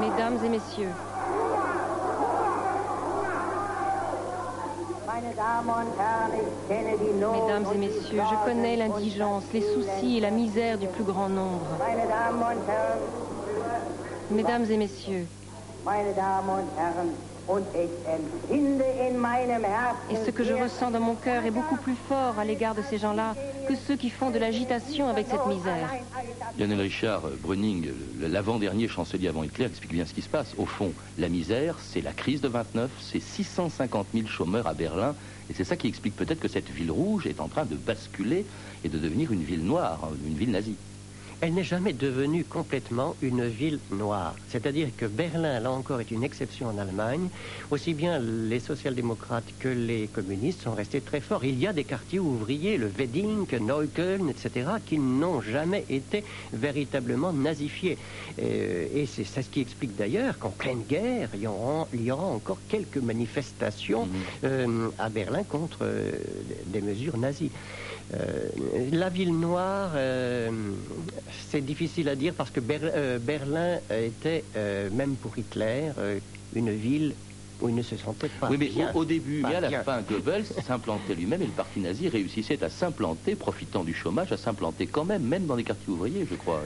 Mesdames 0.00 0.38
et 0.44 0.48
messieurs, 0.48 0.88
Mesdames 7.32 7.66
et 7.74 7.78
messieurs, 7.78 8.22
je 8.30 8.44
connais 8.46 8.76
l'indigence, 8.76 9.44
les 9.52 9.62
soucis 9.62 10.18
et 10.18 10.20
la 10.20 10.30
misère 10.30 10.78
du 10.78 10.86
plus 10.88 11.04
grand 11.04 11.28
nombre. 11.28 11.66
Mesdames 14.30 14.64
et 14.70 14.76
messieurs, 14.76 15.26
et 20.10 20.16
ce 20.16 20.30
que 20.30 20.44
je 20.44 20.54
ressens 20.54 20.90
dans 20.90 21.00
mon 21.00 21.14
cœur 21.14 21.44
est 21.44 21.50
beaucoup 21.50 21.76
plus 21.76 21.94
fort 21.94 22.38
à 22.38 22.44
l'égard 22.44 22.74
de 22.74 22.82
ces 22.82 22.96
gens-là 22.96 23.34
que 23.68 23.74
ceux 23.74 23.96
qui 23.96 24.08
font 24.08 24.30
de 24.30 24.38
l'agitation 24.38 25.08
avec 25.08 25.26
cette 25.26 25.46
misère. 25.46 25.90
Lionel 26.58 26.80
Richard 26.80 27.28
Brüning, 27.42 27.90
l'avant-dernier 28.18 28.88
chancelier 28.88 29.28
avant 29.28 29.42
Hitler, 29.42 29.66
explique 29.66 29.92
bien 29.92 30.06
ce 30.06 30.14
qui 30.14 30.22
se 30.22 30.28
passe. 30.28 30.54
Au 30.56 30.66
fond, 30.66 30.94
la 31.18 31.28
misère, 31.28 31.80
c'est 31.80 32.00
la 32.00 32.12
crise 32.12 32.40
de 32.40 32.48
29, 32.48 32.90
c'est 33.00 33.20
650 33.20 34.08
000 34.14 34.26
chômeurs 34.26 34.66
à 34.66 34.74
Berlin, 34.74 35.14
et 35.50 35.52
c'est 35.54 35.64
ça 35.64 35.76
qui 35.76 35.86
explique 35.88 36.16
peut-être 36.16 36.40
que 36.40 36.48
cette 36.48 36.70
ville 36.70 36.90
rouge 36.90 37.26
est 37.26 37.40
en 37.40 37.48
train 37.48 37.66
de 37.66 37.76
basculer 37.76 38.46
et 38.84 38.88
de 38.88 38.98
devenir 38.98 39.32
une 39.32 39.42
ville 39.42 39.64
noire, 39.64 40.10
une 40.24 40.34
ville 40.34 40.50
nazie 40.50 40.78
elle 41.40 41.54
n'est 41.54 41.64
jamais 41.64 41.92
devenue 41.92 42.44
complètement 42.44 43.16
une 43.22 43.46
ville 43.46 43.78
noire. 43.90 44.34
C'est-à-dire 44.48 44.88
que 44.96 45.06
Berlin, 45.06 45.60
là 45.60 45.70
encore, 45.70 46.00
est 46.00 46.10
une 46.10 46.24
exception 46.24 46.68
en 46.68 46.78
Allemagne. 46.78 47.28
Aussi 47.70 47.94
bien 47.94 48.18
les 48.18 48.60
social-démocrates 48.60 49.44
que 49.58 49.68
les 49.68 50.08
communistes 50.08 50.62
sont 50.62 50.74
restés 50.74 51.00
très 51.00 51.20
forts. 51.20 51.44
Il 51.44 51.58
y 51.58 51.66
a 51.66 51.72
des 51.72 51.84
quartiers 51.84 52.18
ouvriers, 52.18 52.76
le 52.76 52.86
Wedding, 52.86 53.46
Neukölln, 53.60 54.28
etc., 54.28 54.70
qui 54.84 54.98
n'ont 54.98 55.40
jamais 55.40 55.84
été 55.88 56.24
véritablement 56.52 57.32
nazifiés. 57.32 57.98
Euh, 58.40 58.86
et 58.94 59.06
c'est 59.06 59.24
ça 59.24 59.42
ce 59.42 59.50
qui 59.50 59.60
explique 59.60 59.96
d'ailleurs 59.96 60.38
qu'en 60.38 60.50
pleine 60.50 60.82
guerre, 60.88 61.30
il 61.34 61.42
y, 61.42 61.46
aura, 61.46 62.24
encore 62.24 62.58
quelques 62.68 62.98
manifestations 62.98 64.06
mmh. 64.06 64.10
euh, 64.44 64.88
à 64.98 65.08
Berlin 65.08 65.42
contre 65.42 65.78
euh, 65.82 66.12
des 66.66 66.80
mesures 66.80 67.16
nazies. 67.16 67.50
Euh, 68.12 68.48
la 68.92 69.08
ville 69.08 69.38
noire, 69.38 69.92
euh, 69.94 70.50
c'est 71.28 71.62
difficile 71.62 72.08
à 72.08 72.16
dire 72.16 72.34
parce 72.34 72.50
que 72.50 72.60
euh, 72.60 73.18
Berlin 73.18 73.80
était, 73.90 74.50
même 74.90 75.18
pour 75.18 75.38
Hitler, 75.38 75.92
une 76.52 76.70
ville 76.70 77.18
où 77.60 77.68
il 77.68 77.74
ne 77.74 77.82
se 77.82 77.96
sentait 77.96 78.28
pas 78.40 78.48
Oui, 78.48 78.56
mais 78.58 78.70
Au, 78.94 79.04
début, 79.04 79.42
mais 79.42 79.54
à 79.54 79.60
la 79.60 79.82
fin, 79.82 80.02
Goebbels 80.02 80.44
s'implantait 80.44 81.14
lui-même 81.14 81.42
et 81.42 81.46
le 81.46 81.52
parti 81.52 81.80
nazi 81.80 82.08
réussissait 82.08 82.62
à 82.64 82.68
s'implanter, 82.68 83.36
profitant 83.36 83.84
du 83.84 83.94
chômage, 83.94 84.32
à 84.32 84.36
s'implanter 84.36 84.86
quand 84.86 85.04
même, 85.04 85.22
même 85.22 85.46
dans 85.46 85.56
les 85.56 85.64
quartiers 85.64 85.92
ouvriers, 85.92 86.26
je 86.28 86.34
crois. 86.34 86.60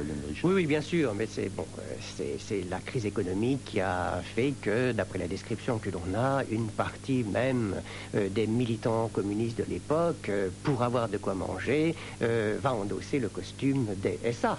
Oui, 0.44 0.53
oui, 0.55 0.66
bien 0.66 0.81
sûr, 0.81 1.14
mais 1.14 1.27
c'est 1.27 1.48
bon, 1.48 1.66
euh, 1.79 2.37
c'est 2.38 2.64
la 2.68 2.81
crise 2.81 3.07
économique 3.07 3.64
qui 3.64 3.81
a 3.81 4.20
fait 4.22 4.55
que, 4.61 4.92
d'après 4.92 5.18
la 5.18 5.29
description 5.29 5.79
que 5.79 5.90
l'on 5.90 6.14
a, 6.14 6.44
une 6.51 6.70
partie 6.70 7.24
même 7.24 7.83
euh, 8.14 8.29
des 8.29 8.46
militants 8.46 9.09
communistes 9.09 9.59
de 9.59 9.64
l'époque, 9.64 10.29
euh, 10.29 10.51
pour 10.62 10.83
avoir 10.83 11.09
de 11.09 11.18
quoi 11.18 11.35
manger, 11.35 11.94
va 12.20 12.72
endosser 12.72 13.18
le 13.18 13.29
costume 13.29 13.94
des 13.96 14.18
SA. 14.33 14.59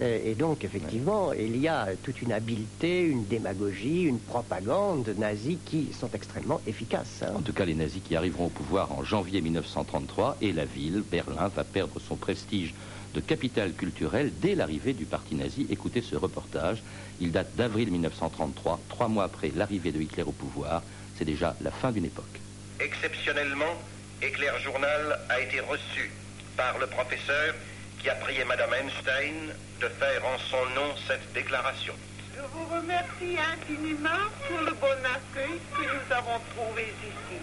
Mm. 0.00 0.04
et 0.04 0.34
donc, 0.34 0.64
effectivement, 0.64 1.32
il 1.32 1.56
y 1.56 1.68
a 1.68 1.88
toute 2.02 2.22
une 2.22 2.32
habileté, 2.32 3.02
une 3.02 3.26
démagogie, 3.26 4.02
une 4.02 4.20
propagande 4.20 5.08
nazie 5.16 5.58
qui 5.66 5.92
sont 5.92 6.08
extrêmement 6.14 6.60
efficaces. 6.66 7.22
Hein. 7.22 7.32
En 7.34 7.42
tout 7.42 7.52
cas, 7.52 7.64
les 7.64 7.74
nazis 7.74 8.02
qui 8.02 8.16
arriveront 8.16 8.46
au 8.46 8.50
pouvoir 8.50 8.92
en 8.92 9.04
janvier 9.04 9.40
1933 9.42 10.38
et 10.40 10.52
la 10.52 10.64
ville, 10.64 11.02
Berlin, 11.10 11.48
va 11.54 11.64
perdre 11.64 12.00
son 12.00 12.16
prestige 12.16 12.72
de 13.14 13.20
capitale 13.20 13.72
culturelle 13.72 14.30
dès 14.40 14.54
l'arrivée 14.54 14.92
du 14.92 15.04
parti 15.04 15.34
nazi. 15.34 15.66
Écoutez 15.70 16.02
ce 16.02 16.16
reportage. 16.16 16.82
Il 17.20 17.32
date 17.32 17.54
d'avril 17.56 17.90
1933, 17.90 18.80
trois 18.88 19.08
mois 19.08 19.24
après 19.24 19.50
l'arrivée 19.54 19.92
de 19.92 20.00
Hitler 20.00 20.22
au 20.22 20.32
pouvoir. 20.32 20.82
C'est 21.18 21.24
déjà 21.24 21.56
la 21.62 21.70
fin 21.70 21.92
d'une 21.92 22.04
époque. 22.04 22.40
Exceptionnellement, 22.78 23.74
Éclair 24.22 24.58
Journal 24.60 25.18
a 25.28 25.40
été 25.40 25.60
reçu 25.60 26.10
par 26.56 26.78
le 26.78 26.86
professeur 26.86 27.54
qui 28.00 28.08
a 28.10 28.14
prié 28.16 28.44
Madame 28.44 28.72
Einstein 28.74 29.54
de 29.80 29.88
faire 29.88 30.22
en 30.24 30.38
son 30.38 30.74
nom 30.74 30.94
cette 31.08 31.32
déclaration. 31.32 31.94
Je 32.36 32.42
vous 32.52 32.66
remercie 32.66 33.38
infiniment 33.40 34.28
pour 34.46 34.60
le 34.60 34.72
bon 34.72 34.98
accueil 35.08 35.58
que 35.72 35.82
nous 35.82 36.14
avons 36.14 36.38
trouvé 36.54 36.82
ici. 37.02 37.40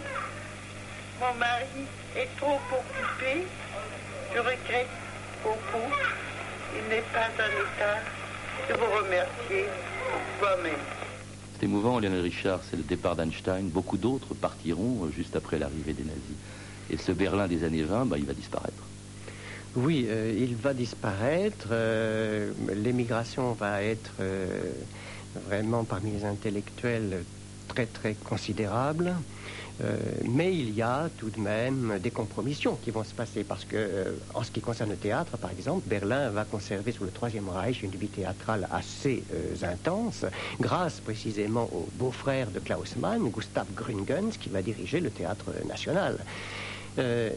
Mon 1.20 1.34
mari 1.40 1.88
est 2.16 2.30
trop 2.38 2.60
occupé. 2.70 3.48
Je 4.36 4.38
regrette 4.38 4.94
beaucoup. 5.42 5.90
Il 6.78 6.90
n'est 6.90 7.02
pas 7.12 7.26
en 7.42 7.50
état 7.64 7.98
de 8.70 8.74
vous 8.78 9.04
remercier 9.04 9.66
moi-même. 10.40 10.74
C'est 11.58 11.66
émouvant, 11.66 12.00
Lionel 12.00 12.22
Richard, 12.22 12.60
c'est 12.70 12.78
le 12.78 12.84
départ 12.84 13.16
d'Einstein. 13.16 13.70
Beaucoup 13.70 13.98
d'autres 13.98 14.36
partiront 14.36 15.06
euh, 15.06 15.12
juste 15.12 15.36
après 15.36 15.58
l'arrivée 15.58 15.94
des 15.94 16.04
nazis. 16.04 16.38
Et 16.92 16.98
ce 16.98 17.12
Berlin 17.12 17.48
des 17.48 17.64
années 17.64 17.82
20, 17.82 18.06
bah, 18.06 18.18
il 18.20 18.26
va 18.26 18.34
disparaître. 18.34 18.84
Oui, 19.76 20.06
euh, 20.08 20.32
il 20.38 20.56
va 20.56 20.76
disparaître. 20.76 21.70
Euh, 21.72 22.52
l'émigration 23.04 23.52
va 23.52 23.84
être 23.84 24.14
euh, 24.22 24.72
vraiment 25.36 25.84
parmi 25.84 26.12
les 26.12 26.24
intellectuels 26.24 27.26
très 27.68 27.86
très 27.86 28.14
considérable. 28.14 29.14
mais 30.24 30.56
il 30.56 30.70
y 30.72 30.82
a 30.82 31.10
tout 31.18 31.32
de 31.32 31.40
même 31.40 32.00
des 32.00 32.12
compromissions 32.12 32.76
qui 32.76 32.92
vont 32.92 33.04
se 33.04 33.14
passer 33.14 33.44
parce 33.44 33.66
que, 33.66 34.16
en 34.34 34.44
ce 34.44 34.52
qui 34.52 34.62
concerne 34.62 34.92
le 34.92 34.98
théâtre, 34.98 35.38
par 35.38 35.52
exemple, 35.52 35.84
Berlin 35.90 36.30
va 36.30 36.46
conserver 36.46 36.92
sous 36.92 37.04
le 37.04 37.12
Troisième 37.12 37.50
Reich 37.50 37.82
une 37.84 37.96
vie 38.04 38.10
théâtrale 38.20 38.68
assez 38.72 39.24
intense, 39.64 40.26
grâce 40.60 41.02
précisément 41.02 41.68
au 41.74 41.90
beau-frère 41.94 42.52
de 42.52 42.60
Klaus 42.60 42.96
Mann, 42.96 43.24
Gustav 43.30 43.68
Grüngens, 43.74 44.38
qui 44.40 44.50
va 44.50 44.62
diriger 44.62 45.00
le 45.00 45.10
théâtre 45.10 45.50
national. 45.68 46.24
Euh, 47.00 47.30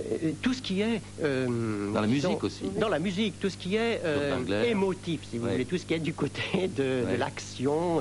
tout 0.42 0.52
ce 0.52 0.60
qui 0.60 0.82
est... 0.82 1.00
Euh, 1.22 1.92
dans 1.92 2.00
la 2.02 2.06
musique 2.06 2.44
aussi. 2.44 2.64
Dans 2.78 2.88
la 2.88 2.98
musique, 2.98 3.40
tout 3.40 3.48
ce 3.48 3.56
qui 3.56 3.76
est 3.76 4.02
euh, 4.04 4.64
émotif, 4.64 5.20
si 5.30 5.38
vous 5.38 5.48
voulez, 5.48 5.64
tout 5.64 5.78
ce 5.78 5.86
qui 5.86 5.94
est 5.94 5.98
du 5.98 6.12
côté 6.12 6.68
de, 6.76 7.04
l'action 7.18 8.00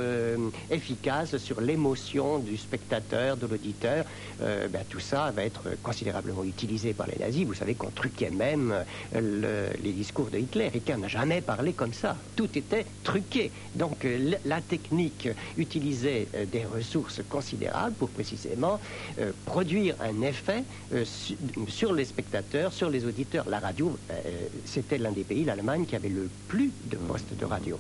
efficace 0.70 1.38
sur 1.38 1.62
l'émotion 1.62 2.40
du 2.40 2.58
spectateur, 2.58 3.38
de 3.38 3.48
l'auditeur, 3.48 4.06
ben, 4.40 4.84
tout 4.90 5.00
ça 5.00 5.32
va 5.32 5.44
être 5.44 5.64
considérablement 5.82 6.44
utilisé 6.44 6.94
par 6.94 7.08
les 7.08 7.18
nazis. 7.18 7.46
Vous 7.46 7.54
savez 7.54 7.76
qu'on 7.76 7.90
truquait 7.90 8.30
même 8.30 8.74
les 9.14 9.92
discours 9.92 10.30
de 10.30 10.38
Hitler. 10.38 10.72
Hitler 10.74 10.98
n'a 10.98 11.08
jamais 11.08 11.42
parlé 11.42 11.74
comme 11.74 11.94
ça. 11.94 12.18
Tout 12.36 12.50
était 12.58 12.86
truqué. 13.04 13.52
Donc 13.76 14.06
la 14.46 14.62
technique 14.62 15.30
utilisait 15.58 16.28
des 16.52 16.66
ressources 16.66 17.22
considérables 17.30 17.96
pour 17.96 18.10
précisément 18.10 18.80
produire 19.46 19.96
un 20.02 20.22
effet 20.22 20.64
sur 21.68 21.94
les 21.94 22.06
spectateurs, 22.06 22.74
sur 22.74 22.90
les 22.90 23.06
auditeurs. 23.06 23.48
La 23.50 23.60
radio, 23.60 23.98
euh, 24.12 24.22
c'était 24.66 24.98
l'un 24.98 25.12
des 25.12 25.24
pays, 25.24 25.44
l'Allemagne, 25.44 25.86
qui 25.86 25.96
avait 25.96 26.10
le 26.10 26.30
plus 26.48 26.72
de 26.86 26.98
postes 26.98 27.34
de 27.38 27.46
radio. 27.46 27.80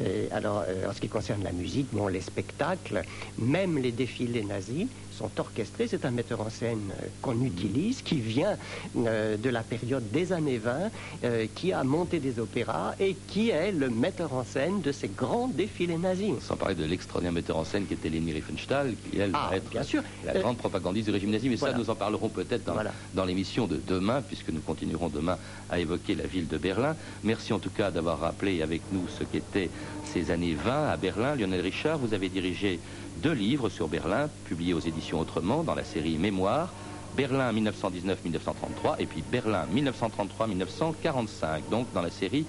Euh, 0.00 0.26
alors, 0.30 0.64
euh, 0.68 0.88
en 0.88 0.92
ce 0.92 1.00
qui 1.00 1.08
concerne 1.08 1.42
la 1.42 1.52
musique, 1.52 1.88
bon, 1.92 2.08
les 2.08 2.20
spectacles, 2.20 3.02
même 3.38 3.78
les 3.78 3.92
défilés 3.92 4.44
nazis, 4.44 4.86
sont 5.16 5.30
orchestrés. 5.38 5.88
C'est 5.88 6.04
un 6.04 6.10
metteur 6.10 6.40
en 6.40 6.50
scène 6.50 6.90
euh, 7.02 7.06
qu'on 7.22 7.40
utilise, 7.42 8.02
qui 8.02 8.16
vient 8.16 8.56
euh, 8.96 9.36
de 9.36 9.50
la 9.50 9.62
période 9.62 10.08
des 10.10 10.32
années 10.32 10.58
20, 10.58 10.90
euh, 11.24 11.46
qui 11.54 11.72
a 11.72 11.82
monté 11.84 12.20
des 12.20 12.38
opéras 12.38 12.94
et 13.00 13.16
qui 13.28 13.50
est 13.50 13.72
le 13.72 13.88
metteur 13.90 14.32
en 14.34 14.44
scène 14.44 14.80
de 14.82 14.92
ces 14.92 15.08
grands 15.08 15.48
défilés 15.48 15.96
nazis. 15.98 16.34
Sans 16.42 16.56
parler 16.56 16.74
de 16.74 16.84
l'extraordinaire 16.84 17.32
metteur 17.32 17.56
en 17.56 17.64
scène 17.64 17.86
qui 17.86 17.94
était 17.94 18.08
Leni 18.10 18.32
Riefenstahl, 18.32 18.94
qui 19.10 19.18
elle 19.18 19.30
Ah, 19.34 19.48
va 19.50 19.56
être 19.56 19.70
bien 19.70 19.82
sûr. 19.82 20.02
la 20.24 20.34
grande 20.38 20.58
propagandiste 20.58 21.06
du 21.06 21.12
régime 21.12 21.30
nazi. 21.30 21.48
Mais 21.48 21.56
voilà. 21.56 21.74
ça, 21.74 21.80
nous 21.80 21.90
en 21.90 21.94
parlerons 21.94 22.28
peut-être 22.28 22.64
dans, 22.64 22.74
Voilà. 22.74 22.92
dans 23.14 23.24
l'émission 23.24 23.66
de 23.66 23.80
demain, 23.86 24.22
puisque 24.22 24.50
nous 24.50 24.60
continuerons 24.60 25.08
demain 25.08 25.38
à 25.70 25.78
évoquer 25.78 26.14
la 26.14 26.26
ville 26.26 26.46
de 26.48 26.58
Berlin. 26.58 26.94
Merci 27.24 27.52
en 27.52 27.58
tout 27.58 27.70
cas 27.70 27.90
d'avoir 27.90 28.20
rappelé 28.20 28.62
avec 28.62 28.82
nous 28.92 29.06
ce 29.18 29.24
qu'étaient 29.24 29.70
ces 30.12 30.30
années 30.30 30.54
20 30.54 30.88
à 30.88 30.96
Berlin. 30.96 31.34
Lionel 31.34 31.60
Richard, 31.60 31.98
vous 31.98 32.14
avez 32.14 32.28
dirigé 32.28 32.78
deux 33.26 33.32
livres 33.32 33.68
sur 33.68 33.88
Berlin, 33.88 34.30
publiés 34.44 34.72
aux 34.72 34.78
éditions 34.78 35.18
Autrement, 35.18 35.64
dans 35.64 35.74
la 35.74 35.82
série 35.82 36.16
Mémoire. 36.16 36.72
Berlin 37.16 37.52
1919-1933 37.54 39.00
et 39.00 39.06
puis 39.06 39.20
Berlin 39.32 39.66
1933-1945, 39.74 41.68
donc 41.68 41.92
dans 41.92 42.02
la 42.02 42.10
série 42.10 42.44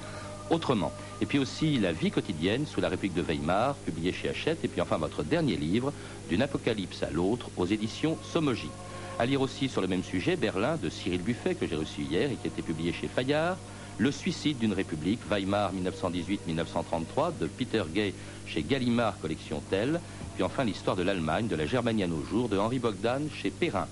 Autrement. 0.52 0.92
Et 1.20 1.26
puis 1.26 1.40
aussi 1.40 1.80
La 1.80 1.94
vie 1.94 2.12
quotidienne 2.12 2.68
sous 2.68 2.80
la 2.80 2.90
République 2.90 3.16
de 3.16 3.24
Weimar, 3.24 3.74
publié 3.74 4.14
chez 4.14 4.30
Hachette. 4.30 4.64
Et 4.64 4.68
puis 4.68 4.80
enfin 4.80 4.98
votre 4.98 5.24
dernier 5.24 5.56
livre, 5.56 5.92
D'une 6.30 6.44
apocalypse 6.44 7.02
à 7.02 7.10
l'autre, 7.10 7.50
aux 7.58 7.66
éditions 7.66 8.16
Somogy. 8.22 8.70
À 9.18 9.26
lire 9.26 9.42
aussi 9.42 9.70
sur 9.70 9.82
le 9.82 9.88
même 9.88 10.04
sujet, 10.04 10.36
Berlin, 10.36 10.78
de 10.78 10.92
Cyril 10.92 11.24
Buffet, 11.24 11.56
que 11.56 11.66
j'ai 11.66 11.76
reçu 11.76 12.02
hier 12.02 12.30
et 12.30 12.36
qui 12.36 12.46
a 12.46 12.52
été 12.52 12.62
publié 12.62 12.94
chez 12.94 13.08
Fayard. 13.08 13.58
Le 14.00 14.12
suicide 14.12 14.60
d'une 14.60 14.74
république, 14.74 15.20
Weimar 15.28 15.74
1918-1933, 15.74 17.36
de 17.40 17.48
Peter 17.48 17.82
Gay 17.92 18.14
chez 18.46 18.62
Gallimard, 18.62 19.20
collection 19.20 19.60
Tell. 19.72 20.00
Puis 20.36 20.44
enfin 20.44 20.64
l'histoire 20.64 20.96
de 20.96 21.02
l'Allemagne, 21.02 21.48
de 21.48 21.56
la 21.56 21.66
Germanie 21.66 22.04
à 22.04 22.08
nos 22.08 22.24
jours, 22.24 22.48
de 22.48 22.60
Henri 22.60 22.78
Bogdan 22.78 23.28
chez 23.42 23.50
Perrin. 23.50 23.88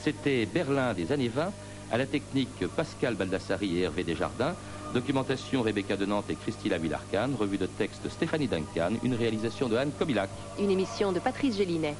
C'était 0.02 0.46
Berlin 0.46 0.94
des 0.94 1.12
années 1.12 1.28
20, 1.28 1.52
à 1.92 1.98
la 1.98 2.06
technique 2.06 2.66
Pascal 2.74 3.16
Baldassari 3.16 3.78
et 3.78 3.82
Hervé 3.82 4.02
Desjardins, 4.02 4.54
documentation 4.94 5.60
Rebecca 5.60 5.96
de 5.96 6.06
Nantes 6.06 6.30
et 6.30 6.36
Christine 6.36 6.76
Villarcan, 6.78 7.30
revue 7.38 7.58
de 7.58 7.66
texte 7.66 8.08
Stéphanie 8.08 8.48
Duncan, 8.48 8.92
une 9.02 9.14
réalisation 9.14 9.68
de 9.68 9.76
Anne 9.76 9.92
Kobilac. 9.98 10.30
Une 10.58 10.70
émission 10.70 11.12
de 11.12 11.18
Patrice 11.18 11.56
Gélinet. 11.56 11.94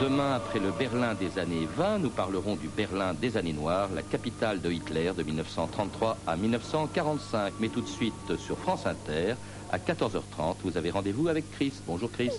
Demain, 0.00 0.34
après 0.34 0.58
le 0.58 0.70
Berlin 0.70 1.12
des 1.12 1.38
années 1.38 1.68
20, 1.76 1.98
nous 1.98 2.08
parlerons 2.08 2.56
du 2.56 2.68
Berlin 2.68 3.12
des 3.12 3.36
années 3.36 3.52
noires, 3.52 3.90
la 3.94 4.00
capitale 4.00 4.62
de 4.62 4.70
Hitler 4.70 5.12
de 5.14 5.22
1933 5.22 6.16
à 6.26 6.36
1945. 6.36 7.52
Mais 7.60 7.68
tout 7.68 7.82
de 7.82 7.86
suite 7.86 8.36
sur 8.38 8.56
France 8.56 8.86
Inter, 8.86 9.34
à 9.70 9.78
14h30, 9.78 10.56
vous 10.64 10.76
avez 10.76 10.90
rendez-vous 10.90 11.28
avec 11.28 11.48
Chris. 11.50 11.72
Bonjour 11.86 12.10
Chris. 12.10 12.32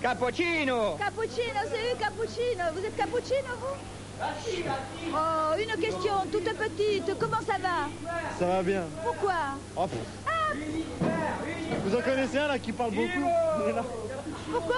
Cappuccino 0.00 0.96
Cappuccino, 0.96 1.60
c'est 1.70 1.92
eux, 1.92 1.96
Cappuccino? 1.98 2.64
Vous 2.72 2.84
êtes 2.84 2.96
Cappuccino, 2.96 3.52
vous? 3.60 3.76
Oh, 5.12 5.54
une 5.58 5.80
question 5.80 6.14
toute 6.32 6.44
petite. 6.44 7.18
Comment 7.18 7.40
ça 7.40 7.58
va? 7.60 7.88
Ça 8.38 8.46
va 8.46 8.62
bien. 8.62 8.84
Pourquoi? 9.04 9.34
Oh, 9.76 9.86
pff. 9.86 10.00
Vous 11.84 11.94
en 11.96 12.00
connaissez 12.00 12.38
un 12.38 12.48
là 12.48 12.58
qui 12.58 12.72
parle 12.72 12.92
beaucoup? 12.92 13.28
Pourquoi 14.50 14.76